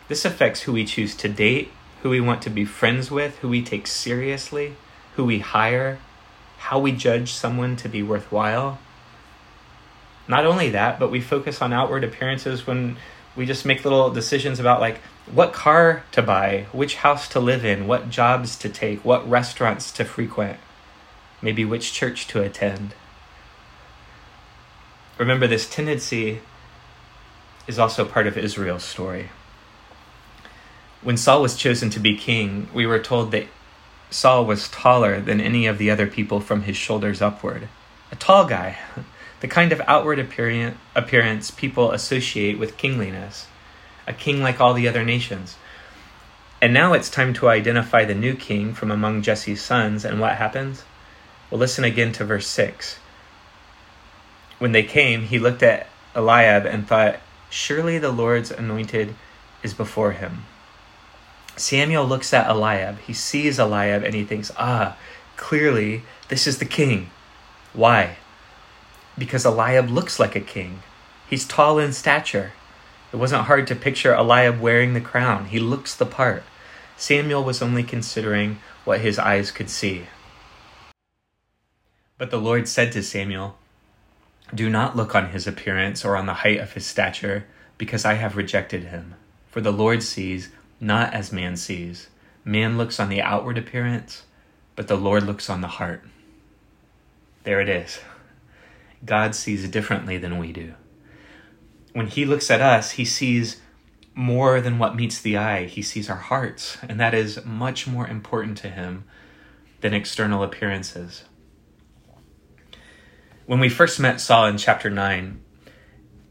This 0.09 0.25
affects 0.25 0.63
who 0.63 0.73
we 0.73 0.85
choose 0.85 1.15
to 1.17 1.29
date 1.29 1.71
who 2.03 2.11
we 2.11 2.21
want 2.21 2.43
to 2.43 2.51
be 2.51 2.65
friends 2.65 3.11
with, 3.11 3.39
who 3.39 3.49
we 3.49 3.63
take 3.63 3.87
seriously, 3.87 4.75
who 5.17 5.25
we 5.25 5.41
hire, 5.41 5.99
how 6.59 6.79
we 6.79 6.93
judge 6.93 7.33
someone 7.33 7.77
to 7.77 7.89
be 7.89 8.03
worthwhile. 8.03 8.79
Not 10.31 10.47
only 10.47 10.71
that, 10.71 11.01
but 11.01 11.11
we 11.11 11.21
focus 11.21 11.61
on 11.61 11.73
outward 11.73 12.05
appearances 12.05 12.65
when 12.65 12.97
we 13.35 13.47
just 13.47 13.67
make 13.67 13.83
little 13.83 14.11
decisions 14.11 14.61
about 14.61 14.81
like 14.81 14.99
what 15.27 15.53
car 15.53 16.05
to 16.13 16.23
buy, 16.23 16.67
which 16.71 16.95
house 16.97 17.29
to 17.31 17.41
live 17.41 17.65
in, 17.65 17.89
what 17.89 18.11
jobs 18.11 18.57
to 18.59 18.69
take, 18.69 19.05
what 19.05 19.29
restaurants 19.29 19.91
to 19.91 20.05
frequent, 20.05 20.61
maybe 21.43 21.65
which 21.65 21.93
church 21.93 22.29
to 22.29 22.41
attend. 22.41 22.95
Remember, 25.19 25.49
this 25.49 25.69
tendency 25.69 26.43
is 27.67 27.81
also 27.81 28.05
part 28.05 28.29
of 28.29 28.39
Israel's 28.39 28.85
story. 28.85 29.31
When 31.03 31.17
Saul 31.17 31.43
was 31.43 31.57
chosen 31.57 31.91
to 31.91 31.99
be 31.99 32.17
king, 32.17 32.69
we 32.73 32.87
were 32.87 33.01
told 33.01 33.33
that 33.33 33.49
Saul 34.11 34.45
was 34.45 34.69
taller 34.69 35.21
than 35.21 35.41
any 35.41 35.67
of 35.67 35.79
the 35.79 35.91
other 35.91 36.07
people 36.07 36.39
from 36.39 36.63
his 36.63 36.77
shoulders 36.77 37.21
upward. 37.21 37.67
A 38.13 38.17
tall 38.17 38.45
guy, 38.45 38.79
the 39.41 39.49
kind 39.49 39.73
of 39.73 39.81
outward 39.87 40.19
appearance 40.19 41.51
people 41.51 41.93
associate 41.93 42.59
with 42.59 42.77
kingliness, 42.77 43.47
a 44.07 44.13
king 44.13 44.43
like 44.43 44.61
all 44.61 44.75
the 44.75 44.89
other 44.89 45.05
nations. 45.05 45.57
And 46.63 46.75
now 46.75 46.93
it's 46.93 47.09
time 47.09 47.33
to 47.35 47.49
identify 47.49 48.05
the 48.05 48.15
new 48.15 48.35
king 48.35 48.75
from 48.75 48.91
among 48.91 49.23
Jesse's 49.23 49.63
sons, 49.63 50.05
and 50.05 50.21
what 50.21 50.37
happens? 50.37 50.85
Well, 51.51 51.59
listen 51.59 51.85
again 51.85 52.13
to 52.13 52.25
verse 52.25 52.47
6. 52.47 52.99
When 54.59 54.73
they 54.73 54.83
came, 54.83 55.23
he 55.23 55.39
looked 55.39 55.63
at 55.63 55.87
Eliab 56.15 56.67
and 56.67 56.87
thought, 56.87 57.21
Surely 57.49 57.99
the 57.99 58.13
Lord's 58.13 58.51
anointed 58.51 59.15
is 59.63 59.75
before 59.75 60.13
him. 60.13 60.45
Samuel 61.57 62.07
looks 62.07 62.33
at 62.33 62.49
Eliab. 62.49 62.99
He 63.01 63.13
sees 63.13 63.59
Eliab 63.59 64.03
and 64.05 64.15
he 64.15 64.25
thinks, 64.25 64.51
ah, 64.57 64.97
clearly 65.37 66.03
this 66.29 66.47
is 66.47 66.59
the 66.59 66.65
king. 66.65 67.11
Why? 67.73 68.17
Because 69.21 69.45
Eliab 69.45 69.91
looks 69.91 70.19
like 70.19 70.35
a 70.35 70.41
king. 70.41 70.83
He's 71.29 71.47
tall 71.47 71.79
in 71.79 71.93
stature. 71.93 72.53
It 73.13 73.17
wasn't 73.17 73.45
hard 73.45 73.67
to 73.67 73.77
picture 73.77 74.15
Eliab 74.15 74.61
wearing 74.61 74.95
the 74.95 75.01
crown. 75.03 75.45
He 75.45 75.59
looks 75.59 75.95
the 75.95 76.07
part. 76.07 76.43
Samuel 76.97 77.45
was 77.45 77.61
only 77.61 77.83
considering 77.83 78.61
what 78.85 79.01
his 79.01 79.19
eyes 79.19 79.51
could 79.51 79.69
see. 79.69 80.07
But 82.17 82.31
the 82.31 82.41
Lord 82.41 82.67
said 82.67 82.93
to 82.93 83.03
Samuel, 83.03 83.59
Do 84.55 84.71
not 84.71 84.97
look 84.97 85.15
on 85.15 85.33
his 85.33 85.47
appearance 85.47 86.03
or 86.03 86.17
on 86.17 86.25
the 86.25 86.41
height 86.41 86.59
of 86.59 86.73
his 86.73 86.87
stature, 86.87 87.45
because 87.77 88.07
I 88.07 88.15
have 88.15 88.39
rejected 88.39 88.85
him. 88.85 89.17
For 89.51 89.61
the 89.61 89.73
Lord 89.73 90.03
sees 90.03 90.49
not 90.81 91.13
as 91.13 91.31
man 91.31 91.59
sees. 91.59 92.09
Man 92.43 92.79
looks 92.79 92.99
on 92.99 93.11
the 93.11 93.21
outward 93.21 93.59
appearance, 93.59 94.23
but 94.77 94.89
the 94.89 94.97
Lord 94.97 95.25
looks 95.25 95.51
on 95.51 95.61
the 95.61 95.69
heart. 95.69 96.03
There 97.45 97.61
it 97.61 97.69
is. 97.69 98.01
God 99.05 99.35
sees 99.35 99.69
differently 99.69 100.19
than 100.19 100.39
we 100.39 100.53
do. 100.53 100.75
When 101.93 102.07
he 102.07 102.25
looks 102.25 102.51
at 102.51 102.61
us, 102.61 102.93
he 102.93 103.05
sees 103.05 103.61
more 104.15 104.61
than 104.61 104.79
what 104.79 104.97
meets 104.97 105.21
the 105.21 105.37
eye. 105.37 105.65
He 105.65 105.83
sees 105.83 106.11
our 106.11 106.17
hearts, 106.17 106.79
and 106.89 107.01
that 107.01 107.15
is 107.15 107.45
much 107.45 107.87
more 107.87 108.07
important 108.07 108.59
to 108.59 108.69
him 108.69 109.05
than 109.81 109.95
external 109.95 110.43
appearances. 110.43 111.25
When 113.47 113.61
we 113.61 113.69
first 113.69 113.99
met 113.99 114.21
Saul 114.21 114.47
in 114.47 114.59
chapter 114.59 114.91
9, 114.91 115.41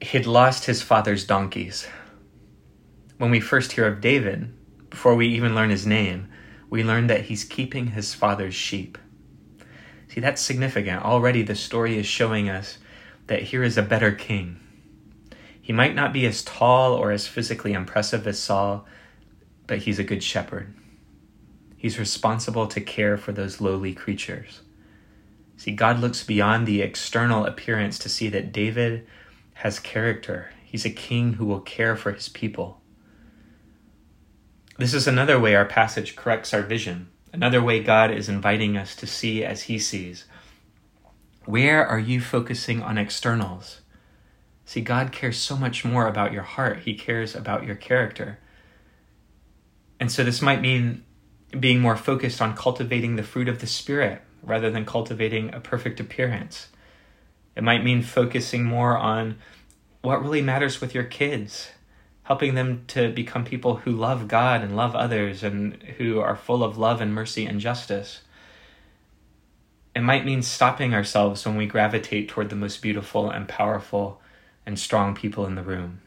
he'd 0.02 0.26
lost 0.26 0.66
his 0.66 0.82
father's 0.82 1.26
donkeys. 1.26 1.88
When 3.18 3.32
we 3.32 3.42
first 3.42 3.74
hear 3.74 3.88
of 3.88 4.00
David, 4.00 4.54
before 4.90 5.16
we 5.16 5.28
even 5.28 5.56
learn 5.56 5.70
his 5.70 5.86
name, 5.86 6.30
we 6.70 6.84
learn 6.84 7.08
that 7.08 7.26
he's 7.26 7.44
keeping 7.44 7.88
his 7.88 8.14
father's 8.14 8.56
sheep. 8.56 8.98
See, 10.10 10.20
that's 10.20 10.42
significant. 10.42 11.04
Already 11.04 11.44
the 11.44 11.56
story 11.56 11.98
is 11.98 12.06
showing 12.06 12.50
us 12.50 12.80
that 13.28 13.44
here 13.44 13.64
is 13.64 13.78
a 13.78 13.84
better 13.84 14.12
king. 14.12 14.60
He 15.62 15.72
might 15.72 15.94
not 15.94 16.12
be 16.12 16.26
as 16.26 16.44
tall 16.44 16.94
or 16.94 17.12
as 17.12 17.28
physically 17.28 17.74
impressive 17.74 18.26
as 18.26 18.40
Saul, 18.40 18.88
but 19.68 19.80
he's 19.80 20.00
a 20.00 20.04
good 20.04 20.24
shepherd. 20.24 20.74
He's 21.78 22.00
responsible 22.00 22.66
to 22.68 22.82
care 22.82 23.18
for 23.18 23.32
those 23.32 23.62
lowly 23.62 23.94
creatures. 23.94 24.62
See, 25.58 25.72
God 25.72 26.00
looks 26.00 26.24
beyond 26.24 26.66
the 26.66 26.82
external 26.82 27.46
appearance 27.46 28.00
to 28.00 28.10
see 28.10 28.30
that 28.30 28.52
David 28.52 29.06
has 29.56 29.78
character. 29.78 30.52
He's 30.64 30.86
a 30.86 30.90
king 30.90 31.34
who 31.34 31.46
will 31.46 31.62
care 31.62 31.96
for 31.96 32.12
his 32.12 32.30
people. 32.30 32.82
This 34.78 34.94
is 34.94 35.08
another 35.08 35.40
way 35.40 35.54
our 35.54 35.66
passage 35.66 36.16
corrects 36.16 36.54
our 36.54 36.62
vision. 36.62 37.10
Another 37.32 37.62
way 37.62 37.82
God 37.82 38.12
is 38.12 38.30
inviting 38.30 38.76
us 38.76 38.96
to 38.96 39.08
see 39.08 39.44
as 39.44 39.64
He 39.64 39.80
sees. 39.80 40.26
Where 41.46 41.86
are 41.86 42.00
you 42.00 42.22
focusing 42.22 42.82
on 42.82 42.98
externals? 42.98 43.82
See, 44.66 44.82
God 44.82 45.12
cares 45.12 45.38
so 45.38 45.56
much 45.56 45.84
more 45.84 46.08
about 46.08 46.34
your 46.34 46.44
heart, 46.44 46.80
He 46.80 46.94
cares 46.94 47.36
about 47.36 47.66
your 47.66 47.76
character. 47.76 48.40
And 50.00 50.12
so 50.12 50.24
this 50.24 50.42
might 50.42 50.62
mean 50.62 51.04
being 51.60 51.80
more 51.80 51.98
focused 51.98 52.42
on 52.42 52.56
cultivating 52.56 53.16
the 53.16 53.24
fruit 53.24 53.50
of 53.50 53.60
the 53.60 53.68
Spirit 53.68 54.22
rather 54.44 54.70
than 54.70 54.86
cultivating 54.86 55.54
a 55.54 55.60
perfect 55.60 56.00
appearance. 56.00 56.68
It 57.56 57.64
might 57.64 57.84
mean 57.84 58.02
focusing 58.02 58.64
more 58.64 58.98
on 58.98 59.38
what 60.02 60.22
really 60.22 60.42
matters 60.42 60.80
with 60.80 60.94
your 60.94 61.04
kids 61.04 61.70
helping 62.30 62.54
them 62.54 62.84
to 62.86 63.12
become 63.12 63.44
people 63.44 63.78
who 63.78 63.92
love 63.92 64.28
God 64.28 64.62
and 64.62 64.76
love 64.76 64.96
others 64.96 65.42
and 65.42 65.82
who 65.98 66.20
are 66.20 66.36
full 66.36 66.64
of 66.64 66.78
love 66.78 67.02
and 67.02 67.12
mercy 67.12 67.48
and 67.48 67.60
justice. 67.60 68.22
It 69.96 70.02
might 70.02 70.26
mean 70.26 70.44
stopping 70.44 70.94
ourselves 70.94 71.44
when 71.44 71.58
we 71.58 71.66
gravitate 71.66 72.30
toward 72.30 72.52
the 72.52 72.56
most 72.56 72.84
beautiful 72.84 73.32
and 73.32 73.48
powerful 73.48 74.22
and 74.64 74.78
strong 74.78 75.16
people 75.16 75.48
in 75.48 75.56
the 75.56 75.64
room. 75.64 76.02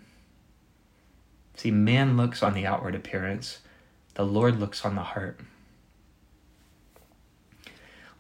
See, 1.57 1.73
man 1.73 2.17
looks 2.17 2.41
on 2.41 2.55
the 2.55 2.67
outward 2.67 2.95
appearance, 2.95 3.59
the 4.15 4.25
Lord 4.25 4.61
looks 4.61 4.85
on 4.85 4.95
the 4.95 5.03
heart. 5.03 5.41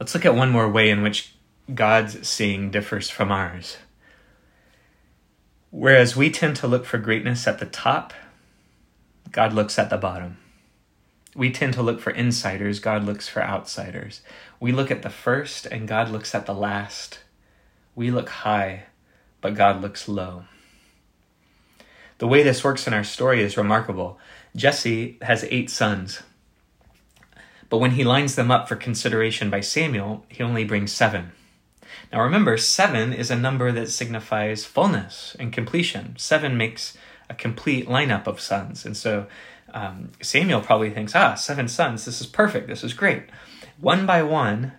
Let's 0.00 0.12
look 0.12 0.26
at 0.26 0.34
one 0.34 0.50
more 0.50 0.68
way 0.68 0.90
in 0.90 1.04
which 1.04 1.36
God's 1.72 2.26
seeing 2.26 2.72
differs 2.72 3.10
from 3.10 3.30
ours. 3.30 3.76
Whereas 5.72 6.14
we 6.14 6.30
tend 6.30 6.56
to 6.56 6.66
look 6.66 6.84
for 6.84 6.98
greatness 6.98 7.48
at 7.48 7.58
the 7.58 7.64
top, 7.64 8.12
God 9.30 9.54
looks 9.54 9.78
at 9.78 9.88
the 9.88 9.96
bottom. 9.96 10.36
We 11.34 11.50
tend 11.50 11.72
to 11.74 11.82
look 11.82 11.98
for 11.98 12.10
insiders, 12.10 12.78
God 12.78 13.04
looks 13.04 13.26
for 13.26 13.42
outsiders. 13.42 14.20
We 14.60 14.70
look 14.70 14.90
at 14.90 15.00
the 15.00 15.08
first, 15.08 15.64
and 15.64 15.88
God 15.88 16.10
looks 16.10 16.34
at 16.34 16.44
the 16.44 16.52
last. 16.52 17.20
We 17.94 18.10
look 18.10 18.28
high, 18.28 18.84
but 19.40 19.54
God 19.54 19.80
looks 19.80 20.08
low. 20.08 20.44
The 22.18 22.28
way 22.28 22.42
this 22.42 22.62
works 22.62 22.86
in 22.86 22.92
our 22.92 23.02
story 23.02 23.42
is 23.42 23.56
remarkable. 23.56 24.18
Jesse 24.54 25.16
has 25.22 25.42
eight 25.44 25.70
sons, 25.70 26.22
but 27.70 27.78
when 27.78 27.92
he 27.92 28.04
lines 28.04 28.34
them 28.34 28.50
up 28.50 28.68
for 28.68 28.76
consideration 28.76 29.48
by 29.48 29.60
Samuel, 29.60 30.26
he 30.28 30.42
only 30.42 30.64
brings 30.64 30.92
seven. 30.92 31.32
Now 32.12 32.22
remember, 32.22 32.58
seven 32.58 33.14
is 33.14 33.30
a 33.30 33.36
number 33.36 33.72
that 33.72 33.88
signifies 33.88 34.66
fullness 34.66 35.34
and 35.40 35.50
completion. 35.50 36.14
Seven 36.18 36.58
makes 36.58 36.96
a 37.30 37.34
complete 37.34 37.88
lineup 37.88 38.26
of 38.26 38.38
sons. 38.38 38.84
And 38.84 38.94
so 38.94 39.26
um, 39.72 40.12
Samuel 40.20 40.60
probably 40.60 40.90
thinks, 40.90 41.16
ah, 41.16 41.34
seven 41.34 41.68
sons, 41.68 42.04
this 42.04 42.20
is 42.20 42.26
perfect, 42.26 42.68
this 42.68 42.84
is 42.84 42.92
great. 42.92 43.24
One 43.80 44.04
by 44.04 44.22
one, 44.22 44.72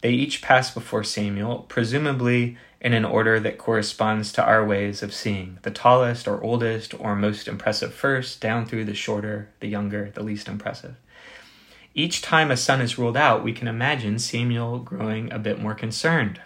they 0.00 0.12
each 0.12 0.40
pass 0.40 0.72
before 0.72 1.04
Samuel, 1.04 1.66
presumably 1.68 2.56
in 2.80 2.94
an 2.94 3.04
order 3.04 3.38
that 3.38 3.58
corresponds 3.58 4.32
to 4.32 4.42
our 4.42 4.64
ways 4.64 5.02
of 5.02 5.12
seeing 5.12 5.58
the 5.62 5.70
tallest 5.70 6.26
or 6.26 6.42
oldest 6.42 6.98
or 6.98 7.14
most 7.14 7.46
impressive 7.46 7.92
first, 7.92 8.40
down 8.40 8.64
through 8.64 8.86
the 8.86 8.94
shorter, 8.94 9.50
the 9.60 9.68
younger, 9.68 10.10
the 10.14 10.22
least 10.22 10.48
impressive. 10.48 10.96
Each 11.94 12.22
time 12.22 12.50
a 12.50 12.56
son 12.56 12.80
is 12.80 12.96
ruled 12.96 13.18
out, 13.18 13.44
we 13.44 13.52
can 13.52 13.68
imagine 13.68 14.18
Samuel 14.18 14.78
growing 14.78 15.30
a 15.30 15.38
bit 15.38 15.60
more 15.60 15.74
concerned 15.74 16.40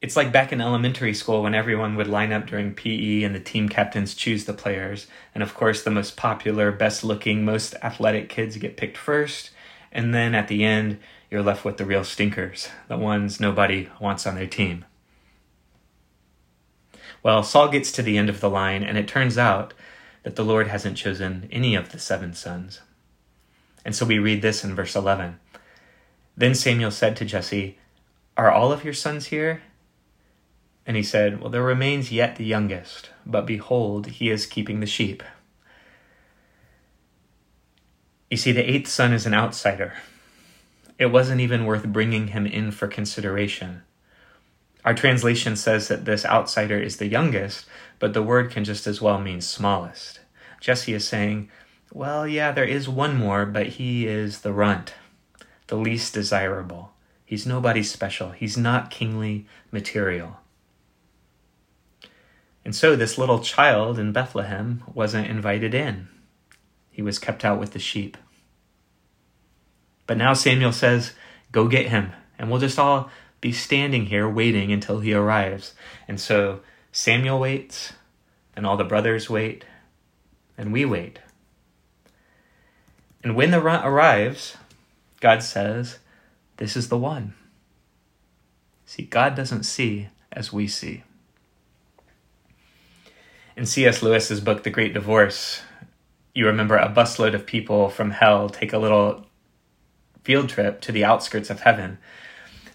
it's 0.00 0.16
like 0.16 0.30
back 0.30 0.52
in 0.52 0.60
elementary 0.60 1.12
school 1.12 1.42
when 1.42 1.54
everyone 1.54 1.96
would 1.96 2.06
line 2.06 2.32
up 2.32 2.46
during 2.46 2.74
PE 2.74 3.22
and 3.24 3.34
the 3.34 3.40
team 3.40 3.68
captains 3.68 4.14
choose 4.14 4.44
the 4.44 4.52
players. 4.52 5.08
And 5.34 5.42
of 5.42 5.54
course, 5.54 5.82
the 5.82 5.90
most 5.90 6.16
popular, 6.16 6.70
best 6.70 7.02
looking, 7.02 7.44
most 7.44 7.74
athletic 7.82 8.28
kids 8.28 8.56
get 8.56 8.76
picked 8.76 8.96
first. 8.96 9.50
And 9.90 10.14
then 10.14 10.34
at 10.34 10.46
the 10.46 10.64
end, 10.64 10.98
you're 11.30 11.42
left 11.42 11.64
with 11.64 11.78
the 11.78 11.84
real 11.84 12.04
stinkers, 12.04 12.68
the 12.86 12.96
ones 12.96 13.40
nobody 13.40 13.88
wants 14.00 14.26
on 14.26 14.36
their 14.36 14.46
team. 14.46 14.84
Well, 17.22 17.42
Saul 17.42 17.68
gets 17.68 17.90
to 17.92 18.02
the 18.02 18.16
end 18.16 18.28
of 18.28 18.40
the 18.40 18.48
line, 18.48 18.84
and 18.84 18.96
it 18.96 19.08
turns 19.08 19.36
out 19.36 19.74
that 20.22 20.36
the 20.36 20.44
Lord 20.44 20.68
hasn't 20.68 20.96
chosen 20.96 21.48
any 21.50 21.74
of 21.74 21.90
the 21.90 21.98
seven 21.98 22.32
sons. 22.34 22.80
And 23.84 23.94
so 23.96 24.06
we 24.06 24.18
read 24.18 24.42
this 24.42 24.62
in 24.62 24.74
verse 24.74 24.94
11. 24.94 25.40
Then 26.36 26.54
Samuel 26.54 26.92
said 26.92 27.16
to 27.16 27.24
Jesse, 27.24 27.78
Are 28.36 28.50
all 28.50 28.70
of 28.70 28.84
your 28.84 28.94
sons 28.94 29.26
here? 29.26 29.62
And 30.88 30.96
he 30.96 31.02
said, 31.02 31.42
Well, 31.42 31.50
there 31.50 31.62
remains 31.62 32.10
yet 32.10 32.36
the 32.36 32.46
youngest, 32.46 33.10
but 33.26 33.44
behold, 33.44 34.06
he 34.06 34.30
is 34.30 34.46
keeping 34.46 34.80
the 34.80 34.86
sheep. 34.86 35.22
You 38.30 38.38
see, 38.38 38.52
the 38.52 38.68
eighth 38.68 38.88
son 38.88 39.12
is 39.12 39.26
an 39.26 39.34
outsider. 39.34 39.92
It 40.98 41.12
wasn't 41.12 41.42
even 41.42 41.66
worth 41.66 41.84
bringing 41.84 42.28
him 42.28 42.46
in 42.46 42.70
for 42.70 42.88
consideration. 42.88 43.82
Our 44.82 44.94
translation 44.94 45.56
says 45.56 45.88
that 45.88 46.06
this 46.06 46.24
outsider 46.24 46.78
is 46.78 46.96
the 46.96 47.06
youngest, 47.06 47.66
but 47.98 48.14
the 48.14 48.22
word 48.22 48.50
can 48.50 48.64
just 48.64 48.86
as 48.86 49.02
well 49.02 49.20
mean 49.20 49.42
smallest. 49.42 50.20
Jesse 50.58 50.94
is 50.94 51.06
saying, 51.06 51.50
Well, 51.92 52.26
yeah, 52.26 52.50
there 52.50 52.64
is 52.64 52.88
one 52.88 53.14
more, 53.14 53.44
but 53.44 53.66
he 53.76 54.06
is 54.06 54.40
the 54.40 54.54
runt, 54.54 54.94
the 55.66 55.76
least 55.76 56.14
desirable. 56.14 56.92
He's 57.26 57.46
nobody 57.46 57.82
special. 57.82 58.30
He's 58.30 58.56
not 58.56 58.90
kingly 58.90 59.46
material. 59.70 60.38
And 62.68 62.76
so 62.76 62.96
this 62.96 63.16
little 63.16 63.38
child 63.38 63.98
in 63.98 64.12
Bethlehem 64.12 64.84
wasn't 64.92 65.28
invited 65.28 65.72
in. 65.72 66.08
He 66.90 67.00
was 67.00 67.18
kept 67.18 67.42
out 67.42 67.58
with 67.58 67.72
the 67.72 67.78
sheep. 67.78 68.18
But 70.06 70.18
now 70.18 70.34
Samuel 70.34 70.72
says, 70.72 71.12
Go 71.50 71.66
get 71.66 71.88
him, 71.88 72.12
and 72.38 72.50
we'll 72.50 72.60
just 72.60 72.78
all 72.78 73.08
be 73.40 73.52
standing 73.52 74.04
here 74.04 74.28
waiting 74.28 74.70
until 74.70 75.00
he 75.00 75.14
arrives. 75.14 75.72
And 76.06 76.20
so 76.20 76.60
Samuel 76.92 77.40
waits, 77.40 77.94
and 78.54 78.66
all 78.66 78.76
the 78.76 78.84
brothers 78.84 79.30
wait, 79.30 79.64
and 80.58 80.70
we 80.70 80.84
wait. 80.84 81.20
And 83.24 83.34
when 83.34 83.50
the 83.50 83.62
runt 83.62 83.86
arrives, 83.86 84.58
God 85.20 85.42
says, 85.42 86.00
This 86.58 86.76
is 86.76 86.90
the 86.90 86.98
one. 86.98 87.32
See, 88.84 89.04
God 89.04 89.34
doesn't 89.34 89.62
see 89.62 90.08
as 90.30 90.52
we 90.52 90.68
see. 90.68 91.04
In 93.58 93.66
C.S. 93.66 94.04
Lewis's 94.04 94.40
book, 94.40 94.62
The 94.62 94.70
Great 94.70 94.94
Divorce, 94.94 95.62
you 96.32 96.46
remember 96.46 96.76
a 96.76 96.88
busload 96.88 97.34
of 97.34 97.44
people 97.44 97.88
from 97.88 98.12
hell 98.12 98.48
take 98.48 98.72
a 98.72 98.78
little 98.78 99.26
field 100.22 100.48
trip 100.48 100.80
to 100.82 100.92
the 100.92 101.04
outskirts 101.04 101.50
of 101.50 101.62
heaven. 101.62 101.98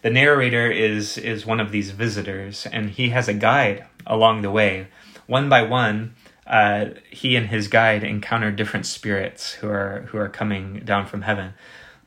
The 0.02 0.10
narrator 0.10 0.70
is 0.70 1.18
is 1.18 1.46
one 1.46 1.62
of 1.62 1.72
these 1.72 1.92
visitors, 1.92 2.68
and 2.70 2.90
he 2.90 3.12
has 3.12 3.30
a 3.30 3.34
guide 3.34 3.86
along 4.06 4.42
the 4.42 4.52
way, 4.52 4.88
one 5.26 5.48
by 5.48 5.62
one, 5.62 6.16
uh, 6.46 6.88
he 7.10 7.38
and 7.38 7.48
his 7.48 7.70
guide 7.70 8.04
encounter 8.04 8.52
different 8.52 8.86
spirits 8.86 9.54
who 9.54 9.70
are 9.70 10.08
who 10.10 10.18
are 10.18 10.28
coming 10.28 10.82
down 10.84 11.06
from 11.06 11.22
heaven. 11.22 11.54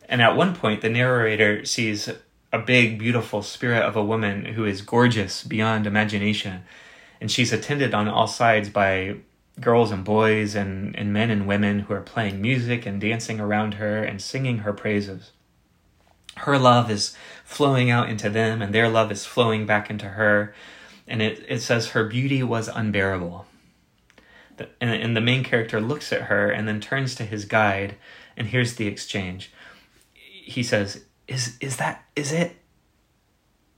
And 0.06 0.21
at 0.21 0.37
one 0.37 0.54
point, 0.54 0.83
the 0.83 0.90
narrator 0.90 1.64
sees 1.64 2.11
a 2.52 2.59
big, 2.59 2.99
beautiful 2.99 3.40
spirit 3.40 3.85
of 3.85 3.97
a 3.97 4.04
woman 4.04 4.45
who 4.45 4.66
is 4.66 4.83
gorgeous 4.83 5.42
beyond 5.42 5.87
imagination, 5.87 6.64
and 7.21 7.31
she's 7.31 7.53
attended 7.53 7.95
on 7.95 8.09
all 8.09 8.27
sides 8.27 8.69
by 8.69 9.17
girls 9.61 9.91
and 9.91 10.05
boys 10.05 10.55
and, 10.55 10.95
and 10.97 11.13
men 11.13 11.31
and 11.31 11.47
women 11.47 11.81
who 11.81 11.95
are 11.95 12.03
playing 12.03 12.43
music 12.43 12.85
and 12.85 13.01
dancing 13.01 13.41
around 13.41 13.75
her 13.75 14.03
and 14.03 14.21
singing 14.21 14.59
her 14.59 14.73
praises. 14.73 15.33
Her 16.39 16.59
love 16.59 16.91
is 16.91 17.17
flowing 17.45 17.91
out 17.91 18.11
into 18.11 18.29
them, 18.29 18.61
and 18.61 18.75
their 18.75 18.91
love 18.91 19.11
is 19.11 19.25
flowing 19.25 19.65
back 19.65 19.89
into 19.89 20.11
her. 20.11 20.55
And 21.09 21.23
it, 21.23 21.45
it 21.49 21.61
says 21.61 21.89
her 21.91 22.05
beauty 22.05 22.43
was 22.43 22.69
unbearable 22.69 23.47
and, 24.81 24.91
and 24.91 25.17
the 25.17 25.21
main 25.21 25.45
character 25.45 25.81
looks 25.81 26.13
at 26.13 26.23
her 26.23 26.51
and 26.51 26.67
then 26.67 26.81
turns 26.81 27.15
to 27.17 27.25
his 27.25 27.45
guide 27.45 27.97
and 28.37 28.49
here's 28.49 28.77
the 28.77 28.87
exchange 28.87 29.53
he 30.15 30.63
says 30.63 31.05
is 31.29 31.57
is 31.61 31.77
that 31.77 32.05
is 32.15 32.33
it 32.33 32.57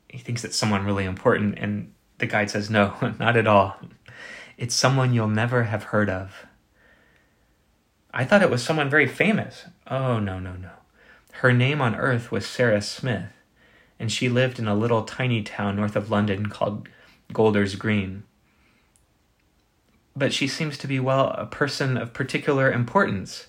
he 0.09 0.18
thinks 0.18 0.45
it's 0.45 0.57
someone 0.57 0.85
really 0.85 1.04
important 1.04 1.59
and 1.59 1.92
the 2.18 2.26
guide 2.26 2.50
says 2.50 2.70
no 2.70 2.94
not 3.18 3.37
at 3.37 3.46
all 3.46 3.76
it's 4.56 4.75
someone 4.75 5.12
you'll 5.12 5.28
never 5.28 5.64
have 5.64 5.84
heard 5.84 6.10
of 6.10 6.46
i 8.12 8.25
thought 8.25 8.42
it 8.42 8.50
was 8.50 8.62
someone 8.62 8.90
very 8.90 9.06
famous 9.06 9.64
oh 9.87 10.18
no 10.18 10.38
no 10.38 10.52
no 10.54 10.70
her 11.34 11.52
name 11.52 11.80
on 11.80 11.94
earth 11.94 12.30
was 12.30 12.46
sarah 12.46 12.82
smith 12.82 13.30
and 13.98 14.12
she 14.12 14.28
lived 14.28 14.58
in 14.58 14.68
a 14.68 14.75
little 14.75 15.02
tiny 15.02 15.42
town 15.42 15.76
north 15.76 15.96
of 15.96 16.10
london 16.10 16.48
called 16.48 16.88
golders 17.32 17.75
green 17.75 18.25
but 20.18 20.32
she 20.32 20.48
seems 20.48 20.76
to 20.78 20.88
be, 20.88 20.98
well, 20.98 21.30
a 21.38 21.46
person 21.46 21.96
of 21.96 22.12
particular 22.12 22.72
importance. 22.72 23.46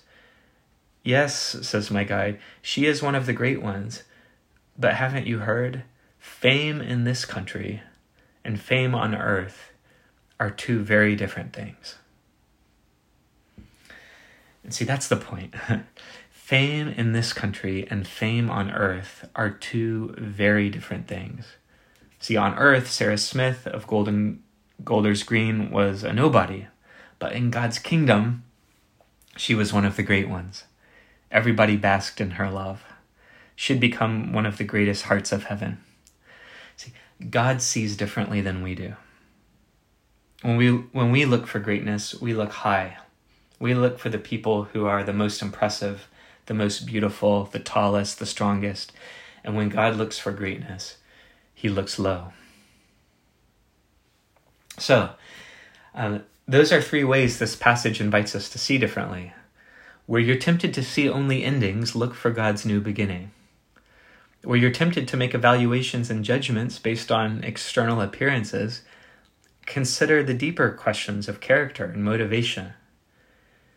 Yes, 1.02 1.34
says 1.62 1.90
my 1.90 2.04
guide, 2.04 2.38
she 2.62 2.86
is 2.86 3.02
one 3.02 3.16
of 3.16 3.26
the 3.26 3.32
great 3.32 3.60
ones. 3.60 4.04
But 4.78 4.94
haven't 4.94 5.26
you 5.26 5.40
heard? 5.40 5.82
Fame 6.18 6.80
in 6.80 7.04
this 7.04 7.24
country 7.24 7.82
and 8.44 8.60
fame 8.60 8.94
on 8.94 9.14
earth 9.14 9.72
are 10.38 10.50
two 10.50 10.80
very 10.80 11.14
different 11.16 11.52
things. 11.52 11.96
And 14.64 14.74
see, 14.74 14.84
that's 14.84 15.08
the 15.08 15.16
point. 15.16 15.54
fame 16.30 16.88
in 16.88 17.12
this 17.12 17.32
country 17.32 17.86
and 17.90 18.06
fame 18.06 18.50
on 18.50 18.70
earth 18.70 19.28
are 19.34 19.50
two 19.50 20.14
very 20.18 20.68
different 20.68 21.06
things. 21.06 21.44
See, 22.18 22.36
on 22.36 22.54
earth, 22.58 22.90
Sarah 22.90 23.18
Smith 23.18 23.66
of 23.66 23.86
Golden 23.86 24.42
Golders 24.84 25.22
Green 25.22 25.70
was 25.70 26.02
a 26.02 26.12
nobody, 26.12 26.66
but 27.18 27.32
in 27.32 27.50
God's 27.50 27.78
kingdom, 27.78 28.44
she 29.36 29.54
was 29.54 29.72
one 29.72 29.84
of 29.84 29.96
the 29.96 30.02
great 30.02 30.28
ones. 30.28 30.64
Everybody 31.30 31.76
basked 31.76 32.20
in 32.20 32.32
her 32.32 32.50
love. 32.50 32.82
She'd 33.54 33.80
become 33.80 34.32
one 34.32 34.46
of 34.46 34.56
the 34.56 34.64
greatest 34.64 35.04
hearts 35.04 35.32
of 35.32 35.44
heaven. 35.44 35.78
See, 36.76 36.92
God 37.28 37.60
sees 37.60 37.96
differently 37.96 38.40
than 38.40 38.62
we 38.62 38.74
do. 38.74 38.94
When 40.42 40.56
we 40.56 40.70
when 40.70 41.10
we 41.10 41.26
look 41.26 41.46
for 41.46 41.58
greatness, 41.58 42.14
we 42.14 42.32
look 42.32 42.50
high. 42.50 42.96
We 43.58 43.74
look 43.74 43.98
for 43.98 44.08
the 44.08 44.18
people 44.18 44.64
who 44.64 44.86
are 44.86 45.04
the 45.04 45.12
most 45.12 45.42
impressive, 45.42 46.08
the 46.46 46.54
most 46.54 46.86
beautiful, 46.86 47.44
the 47.44 47.58
tallest, 47.58 48.18
the 48.18 48.26
strongest. 48.26 48.92
And 49.44 49.54
when 49.54 49.68
God 49.68 49.96
looks 49.96 50.18
for 50.18 50.32
greatness, 50.32 50.96
he 51.54 51.68
looks 51.68 51.98
low. 51.98 52.32
So, 54.78 55.10
um, 55.94 56.22
those 56.48 56.72
are 56.72 56.80
three 56.80 57.04
ways 57.04 57.38
this 57.38 57.54
passage 57.54 58.00
invites 58.00 58.34
us 58.34 58.48
to 58.50 58.58
see 58.58 58.78
differently. 58.78 59.34
Where 60.06 60.20
you're 60.20 60.36
tempted 60.36 60.72
to 60.74 60.82
see 60.82 61.08
only 61.08 61.44
endings, 61.44 61.94
look 61.94 62.14
for 62.14 62.30
God's 62.30 62.64
new 62.64 62.80
beginning. 62.80 63.30
Where 64.42 64.58
you're 64.58 64.70
tempted 64.70 65.06
to 65.08 65.16
make 65.16 65.34
evaluations 65.34 66.10
and 66.10 66.24
judgments 66.24 66.78
based 66.78 67.12
on 67.12 67.44
external 67.44 68.00
appearances, 68.00 68.82
consider 69.66 70.22
the 70.22 70.34
deeper 70.34 70.70
questions 70.70 71.28
of 71.28 71.40
character 71.40 71.84
and 71.84 72.02
motivation. 72.02 72.72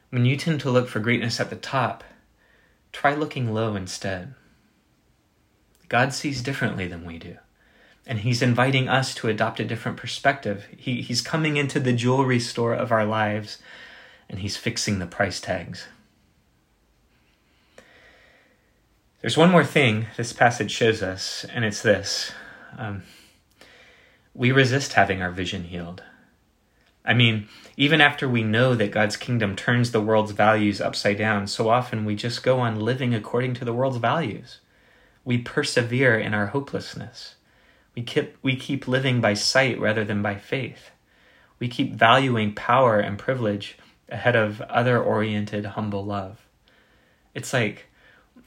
When 0.10 0.26
you 0.26 0.38
tend 0.38 0.62
to 0.62 0.72
look 0.72 0.88
for 0.88 1.00
greatness 1.00 1.40
at 1.40 1.50
the 1.50 1.56
top, 1.56 2.04
try 2.92 3.14
looking 3.14 3.54
low 3.54 3.76
instead. 3.76 4.36
God 5.90 6.14
sees 6.14 6.42
differently 6.42 6.88
than 6.88 7.06
we 7.06 7.18
do 7.18 7.38
and 8.06 8.20
he's 8.20 8.42
inviting 8.42 8.90
us 8.90 9.16
to 9.16 9.30
adopt 9.30 9.60
a 9.60 9.66
different 9.66 9.98
perspective. 9.98 10.68
He, 10.76 11.02
he's 11.02 11.22
coming 11.22 11.58
into 11.58 11.80
the 11.80 11.94
jewelry 11.94 12.40
store 12.40 12.74
of 12.74 12.92
our 12.92 13.06
lives 13.06 13.60
and 14.30 14.40
he's 14.40 14.58
fixing 14.58 15.00
the 15.00 15.06
price 15.06 15.40
tags. 15.40 15.86
There's 19.24 19.38
one 19.38 19.52
more 19.52 19.64
thing 19.64 20.08
this 20.18 20.34
passage 20.34 20.70
shows 20.70 21.02
us, 21.02 21.46
and 21.46 21.64
it's 21.64 21.82
this 21.82 22.34
um, 22.78 23.04
we 24.34 24.52
resist 24.52 24.94
having 24.94 25.22
our 25.22 25.32
vision 25.32 25.64
healed. 25.64 26.04
I 27.06 27.14
mean, 27.14 27.48
even 27.78 28.02
after 28.02 28.28
we 28.28 28.44
know 28.44 28.76
that 28.76 28.92
God's 28.92 29.16
kingdom 29.16 29.56
turns 29.56 29.92
the 29.92 30.02
world's 30.02 30.34
values 30.34 30.82
upside 30.82 31.18
down, 31.18 31.48
so 31.48 31.70
often 31.70 32.04
we 32.04 32.18
just 32.18 32.44
go 32.44 32.60
on 32.60 32.82
living 32.82 33.16
according 33.16 33.54
to 33.54 33.64
the 33.64 33.72
world's 33.72 33.96
values. 33.96 34.60
We 35.24 35.38
persevere 35.38 36.20
in 36.20 36.34
our 36.34 36.48
hopelessness. 36.48 37.36
We 37.96 38.02
keep, 38.02 38.36
we 38.42 38.58
keep 38.58 38.90
living 38.90 39.22
by 39.22 39.36
sight 39.36 39.80
rather 39.80 40.04
than 40.04 40.22
by 40.22 40.36
faith. 40.36 40.90
We 41.60 41.70
keep 41.70 41.94
valuing 41.94 42.54
power 42.54 43.00
and 43.00 43.18
privilege 43.18 43.78
ahead 44.10 44.36
of 44.36 44.60
other 44.64 45.02
oriented, 45.02 45.64
humble 45.64 46.04
love. 46.04 46.46
It's 47.34 47.54
like 47.54 47.86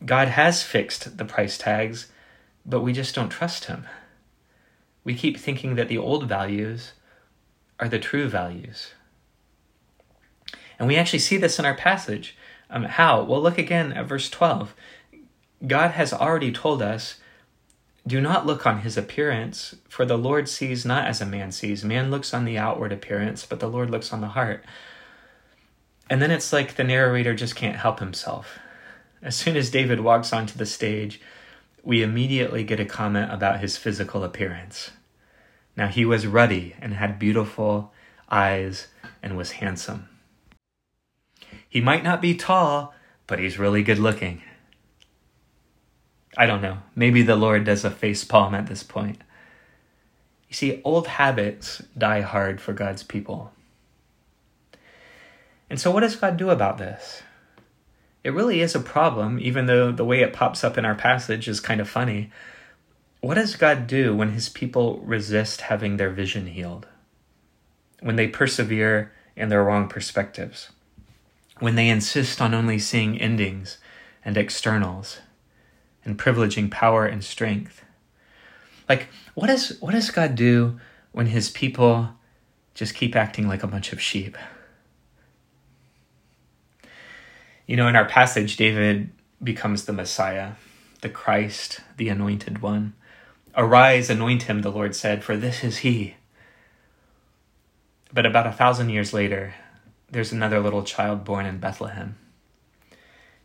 God 0.04 0.28
has 0.28 0.62
fixed 0.62 1.16
the 1.16 1.24
price 1.24 1.56
tags, 1.56 2.08
but 2.64 2.80
we 2.80 2.92
just 2.92 3.14
don't 3.14 3.30
trust 3.30 3.64
Him. 3.64 3.86
We 5.04 5.14
keep 5.14 5.38
thinking 5.38 5.76
that 5.76 5.88
the 5.88 5.98
old 5.98 6.28
values 6.28 6.92
are 7.78 7.88
the 7.88 7.98
true 7.98 8.28
values. 8.28 8.92
And 10.78 10.88
we 10.88 10.96
actually 10.96 11.20
see 11.20 11.36
this 11.36 11.58
in 11.58 11.64
our 11.64 11.74
passage. 11.74 12.36
Um, 12.68 12.84
how? 12.84 13.22
Well, 13.22 13.40
look 13.40 13.58
again 13.58 13.92
at 13.92 14.06
verse 14.06 14.28
12. 14.28 14.74
God 15.66 15.92
has 15.92 16.12
already 16.12 16.52
told 16.52 16.82
us 16.82 17.20
do 18.06 18.20
not 18.20 18.46
look 18.46 18.64
on 18.64 18.82
his 18.82 18.96
appearance, 18.96 19.74
for 19.88 20.06
the 20.06 20.16
Lord 20.16 20.48
sees 20.48 20.84
not 20.84 21.06
as 21.06 21.20
a 21.20 21.26
man 21.26 21.50
sees. 21.50 21.84
Man 21.84 22.08
looks 22.08 22.32
on 22.32 22.44
the 22.44 22.56
outward 22.56 22.92
appearance, 22.92 23.44
but 23.44 23.58
the 23.58 23.68
Lord 23.68 23.90
looks 23.90 24.12
on 24.12 24.20
the 24.20 24.28
heart. 24.28 24.64
And 26.08 26.22
then 26.22 26.30
it's 26.30 26.52
like 26.52 26.76
the 26.76 26.84
narrator 26.84 27.34
just 27.34 27.56
can't 27.56 27.74
help 27.76 27.98
himself. 27.98 28.60
As 29.22 29.36
soon 29.36 29.56
as 29.56 29.70
David 29.70 30.00
walks 30.00 30.32
onto 30.32 30.58
the 30.58 30.66
stage, 30.66 31.20
we 31.82 32.02
immediately 32.02 32.64
get 32.64 32.80
a 32.80 32.84
comment 32.84 33.32
about 33.32 33.60
his 33.60 33.76
physical 33.76 34.24
appearance. 34.24 34.90
Now, 35.76 35.88
he 35.88 36.04
was 36.04 36.26
ruddy 36.26 36.74
and 36.80 36.94
had 36.94 37.18
beautiful 37.18 37.92
eyes 38.30 38.88
and 39.22 39.36
was 39.36 39.52
handsome. 39.52 40.08
He 41.68 41.80
might 41.80 42.02
not 42.02 42.22
be 42.22 42.34
tall, 42.34 42.94
but 43.26 43.38
he's 43.38 43.58
really 43.58 43.82
good 43.82 43.98
looking. 43.98 44.42
I 46.36 46.46
don't 46.46 46.62
know. 46.62 46.78
Maybe 46.94 47.22
the 47.22 47.36
Lord 47.36 47.64
does 47.64 47.84
a 47.84 47.90
face 47.90 48.24
palm 48.24 48.54
at 48.54 48.66
this 48.66 48.82
point. 48.82 49.22
You 50.48 50.54
see, 50.54 50.80
old 50.84 51.06
habits 51.06 51.82
die 51.96 52.20
hard 52.20 52.60
for 52.60 52.72
God's 52.72 53.02
people. 53.02 53.52
And 55.68 55.80
so, 55.80 55.90
what 55.90 56.00
does 56.00 56.16
God 56.16 56.36
do 56.36 56.50
about 56.50 56.78
this? 56.78 57.22
It 58.26 58.34
really 58.34 58.60
is 58.60 58.74
a 58.74 58.80
problem, 58.80 59.38
even 59.38 59.66
though 59.66 59.92
the 59.92 60.04
way 60.04 60.20
it 60.20 60.32
pops 60.32 60.64
up 60.64 60.76
in 60.76 60.84
our 60.84 60.96
passage 60.96 61.46
is 61.46 61.60
kind 61.60 61.80
of 61.80 61.88
funny. 61.88 62.32
What 63.20 63.36
does 63.36 63.54
God 63.54 63.86
do 63.86 64.16
when 64.16 64.32
his 64.32 64.48
people 64.48 64.98
resist 64.98 65.60
having 65.60 65.96
their 65.96 66.10
vision 66.10 66.48
healed? 66.48 66.88
When 68.00 68.16
they 68.16 68.26
persevere 68.26 69.12
in 69.36 69.48
their 69.48 69.62
wrong 69.62 69.86
perspectives? 69.86 70.70
When 71.60 71.76
they 71.76 71.88
insist 71.88 72.40
on 72.40 72.52
only 72.52 72.80
seeing 72.80 73.20
endings 73.20 73.78
and 74.24 74.36
externals? 74.36 75.20
and 76.06 76.16
privileging 76.16 76.70
power 76.70 77.04
and 77.04 77.22
strength. 77.22 77.84
Like, 78.88 79.08
what, 79.34 79.50
is, 79.50 79.76
what 79.80 79.92
does 79.92 80.10
God 80.10 80.36
do 80.36 80.78
when 81.12 81.26
his 81.26 81.50
people 81.50 82.10
just 82.74 82.94
keep 82.94 83.16
acting 83.16 83.48
like 83.48 83.64
a 83.64 83.66
bunch 83.66 83.92
of 83.92 84.00
sheep? 84.00 84.38
You 87.66 87.76
know, 87.76 87.88
in 87.88 87.96
our 87.96 88.04
passage, 88.04 88.56
David 88.56 89.10
becomes 89.42 89.84
the 89.84 89.92
Messiah, 89.92 90.52
the 91.00 91.08
Christ, 91.08 91.80
the 91.96 92.08
anointed 92.08 92.62
one. 92.62 92.94
Arise, 93.56 94.08
anoint 94.08 94.44
him, 94.44 94.62
the 94.62 94.70
Lord 94.70 94.94
said, 94.94 95.24
for 95.24 95.36
this 95.36 95.64
is 95.64 95.78
he. 95.78 96.14
But 98.12 98.24
about 98.24 98.46
a 98.46 98.52
thousand 98.52 98.90
years 98.90 99.12
later, 99.12 99.54
there's 100.10 100.32
another 100.32 100.60
little 100.60 100.84
child 100.84 101.24
born 101.24 101.44
in 101.44 101.58
Bethlehem. 101.58 102.16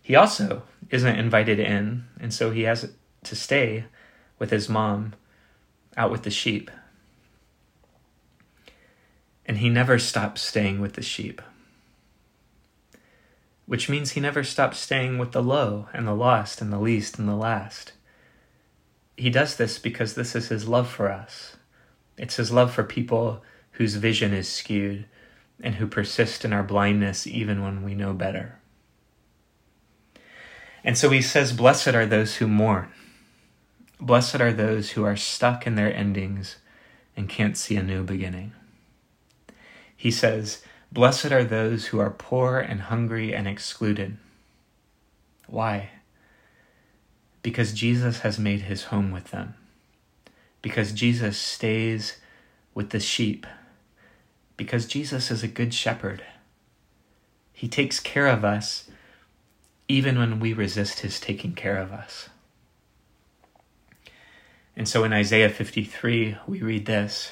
He 0.02 0.16
also 0.16 0.64
isn't 0.90 1.20
invited 1.20 1.60
in, 1.60 2.06
and 2.20 2.34
so 2.34 2.52
he 2.52 2.64
has 2.64 2.92
to 3.24 3.36
stay 3.36 3.86
with 4.38 4.52
his 4.52 4.70
mom 4.70 5.14
out 5.98 6.12
with 6.12 6.24
the 6.24 6.30
sheep. 6.30 6.70
And 9.46 9.58
he 9.58 9.70
never 9.70 9.98
stops 9.98 10.42
staying 10.42 10.80
with 10.80 10.94
the 10.94 11.02
sheep, 11.02 11.42
which 13.72 13.88
means 13.88 14.12
he 14.12 14.20
never 14.20 14.44
stops 14.44 14.78
staying 14.78 15.18
with 15.18 15.32
the 15.32 15.42
low 15.42 15.88
and 15.94 16.06
the 16.06 16.14
lost 16.14 16.62
and 16.62 16.74
the 16.74 16.78
least 16.78 17.18
and 17.18 17.26
the 17.26 17.34
last. 17.34 17.94
He 19.16 19.30
does 19.30 19.56
this 19.56 19.80
because 19.80 20.14
this 20.14 20.36
is 20.36 20.50
his 20.50 20.68
love 20.68 20.90
for 20.90 21.10
us. 21.10 21.56
It's 22.18 22.36
his 22.36 22.52
love 22.52 22.74
for 22.74 22.84
people 22.84 23.42
whose 23.72 23.96
vision 23.96 24.34
is 24.34 24.50
skewed 24.50 25.06
and 25.62 25.76
who 25.76 25.88
persist 25.88 26.44
in 26.44 26.52
our 26.52 26.64
blindness 26.64 27.26
even 27.26 27.64
when 27.64 27.82
we 27.82 27.96
know 27.96 28.12
better. 28.12 28.60
And 30.84 30.98
so 30.98 31.10
he 31.10 31.22
says, 31.22 31.54
Blessed 31.54 31.96
are 31.96 32.06
those 32.06 32.36
who 32.36 32.50
mourn. 32.50 32.92
Blessed 34.02 34.42
are 34.42 34.52
those 34.52 34.92
who 34.92 35.06
are 35.06 35.16
stuck 35.16 35.66
in 35.66 35.76
their 35.76 35.96
endings 35.96 36.58
and 37.16 37.30
can't 37.30 37.56
see 37.56 37.78
a 37.78 37.84
new 37.84 38.04
beginning. 38.04 38.52
He 39.96 40.12
says, 40.12 40.62
Blessed 40.92 41.32
are 41.32 41.46
those 41.46 41.88
who 41.88 42.00
are 42.00 42.10
poor 42.10 42.60
and 42.60 42.82
hungry 42.82 43.34
and 43.34 43.48
excluded. 43.48 44.18
Why? 45.48 45.90
Because 47.42 47.74
Jesus 47.74 48.20
has 48.20 48.38
made 48.38 48.62
his 48.62 48.86
home 48.86 49.12
with 49.12 49.32
them. 49.32 49.56
Because 50.62 50.92
Jesus 50.92 51.38
stays 51.38 52.18
with 52.74 52.90
the 52.90 53.00
sheep. 53.00 53.48
Because 54.58 54.86
Jesus 54.86 55.32
is 55.32 55.44
a 55.44 55.48
good 55.48 55.74
shepherd. 55.74 56.24
He 57.54 57.68
takes 57.68 58.00
care 58.00 58.28
of 58.28 58.44
us 58.44 58.90
even 59.88 60.20
when 60.20 60.40
we 60.40 60.54
resist 60.54 61.00
his 61.00 61.20
taking 61.20 61.54
care 61.54 61.78
of 61.78 61.92
us. 61.92 62.30
And 64.76 64.88
so 64.88 65.04
in 65.04 65.14
Isaiah 65.14 65.50
53, 65.50 66.38
we 66.48 66.62
read 66.62 66.86
this 66.86 67.32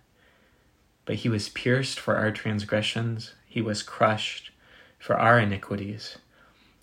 But 1.05 1.15
he 1.15 1.29
was 1.29 1.49
pierced 1.49 1.99
for 1.99 2.15
our 2.15 2.31
transgressions, 2.31 3.33
he 3.47 3.61
was 3.61 3.83
crushed 3.83 4.51
for 4.99 5.17
our 5.17 5.39
iniquities. 5.39 6.17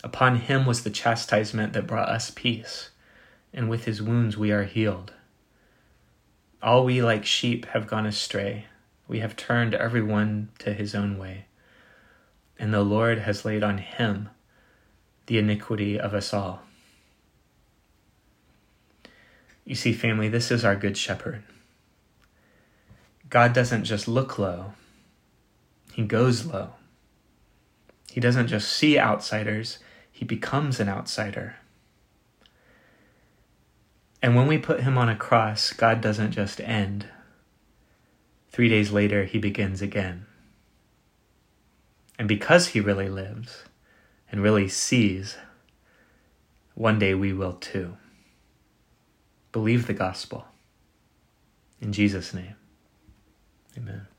Upon 0.04 0.36
him 0.36 0.66
was 0.66 0.82
the 0.82 0.90
chastisement 0.90 1.72
that 1.72 1.86
brought 1.86 2.08
us 2.08 2.30
peace, 2.30 2.90
and 3.52 3.68
with 3.68 3.84
his 3.84 4.02
wounds 4.02 4.36
we 4.36 4.50
are 4.50 4.64
healed. 4.64 5.12
All 6.62 6.84
we 6.84 7.02
like 7.02 7.24
sheep 7.24 7.66
have 7.66 7.86
gone 7.86 8.06
astray, 8.06 8.66
we 9.06 9.20
have 9.20 9.36
turned 9.36 9.74
every 9.74 10.02
one 10.02 10.50
to 10.58 10.72
his 10.72 10.94
own 10.94 11.16
way. 11.16 11.46
And 12.58 12.74
the 12.74 12.82
Lord 12.82 13.20
has 13.20 13.44
laid 13.44 13.62
on 13.62 13.78
him 13.78 14.28
the 15.26 15.38
iniquity 15.38 15.98
of 15.98 16.14
us 16.14 16.34
all. 16.34 16.62
You 19.64 19.74
see, 19.74 19.92
family, 19.92 20.28
this 20.28 20.50
is 20.50 20.64
our 20.64 20.74
Good 20.74 20.96
Shepherd. 20.96 21.42
God 23.28 23.52
doesn't 23.52 23.84
just 23.84 24.08
look 24.08 24.38
low, 24.38 24.72
He 25.92 26.02
goes 26.02 26.46
low. 26.46 26.70
He 28.10 28.20
doesn't 28.20 28.48
just 28.48 28.72
see 28.72 28.98
outsiders, 28.98 29.78
He 30.10 30.24
becomes 30.24 30.80
an 30.80 30.88
outsider. 30.88 31.56
And 34.20 34.34
when 34.34 34.46
we 34.46 34.58
put 34.58 34.80
Him 34.80 34.98
on 34.98 35.08
a 35.08 35.16
cross, 35.16 35.72
God 35.72 36.00
doesn't 36.00 36.32
just 36.32 36.60
end. 36.60 37.06
Three 38.50 38.68
days 38.68 38.90
later, 38.90 39.24
He 39.24 39.38
begins 39.38 39.82
again. 39.82 40.26
And 42.18 42.26
because 42.26 42.68
He 42.68 42.80
really 42.80 43.08
lives, 43.08 43.64
and 44.30 44.42
really 44.42 44.68
sees, 44.68 45.36
one 46.74 46.98
day 46.98 47.14
we 47.14 47.32
will 47.32 47.54
too. 47.54 47.96
Believe 49.52 49.86
the 49.86 49.94
gospel. 49.94 50.46
In 51.80 51.92
Jesus' 51.92 52.34
name, 52.34 52.56
amen. 53.78 54.17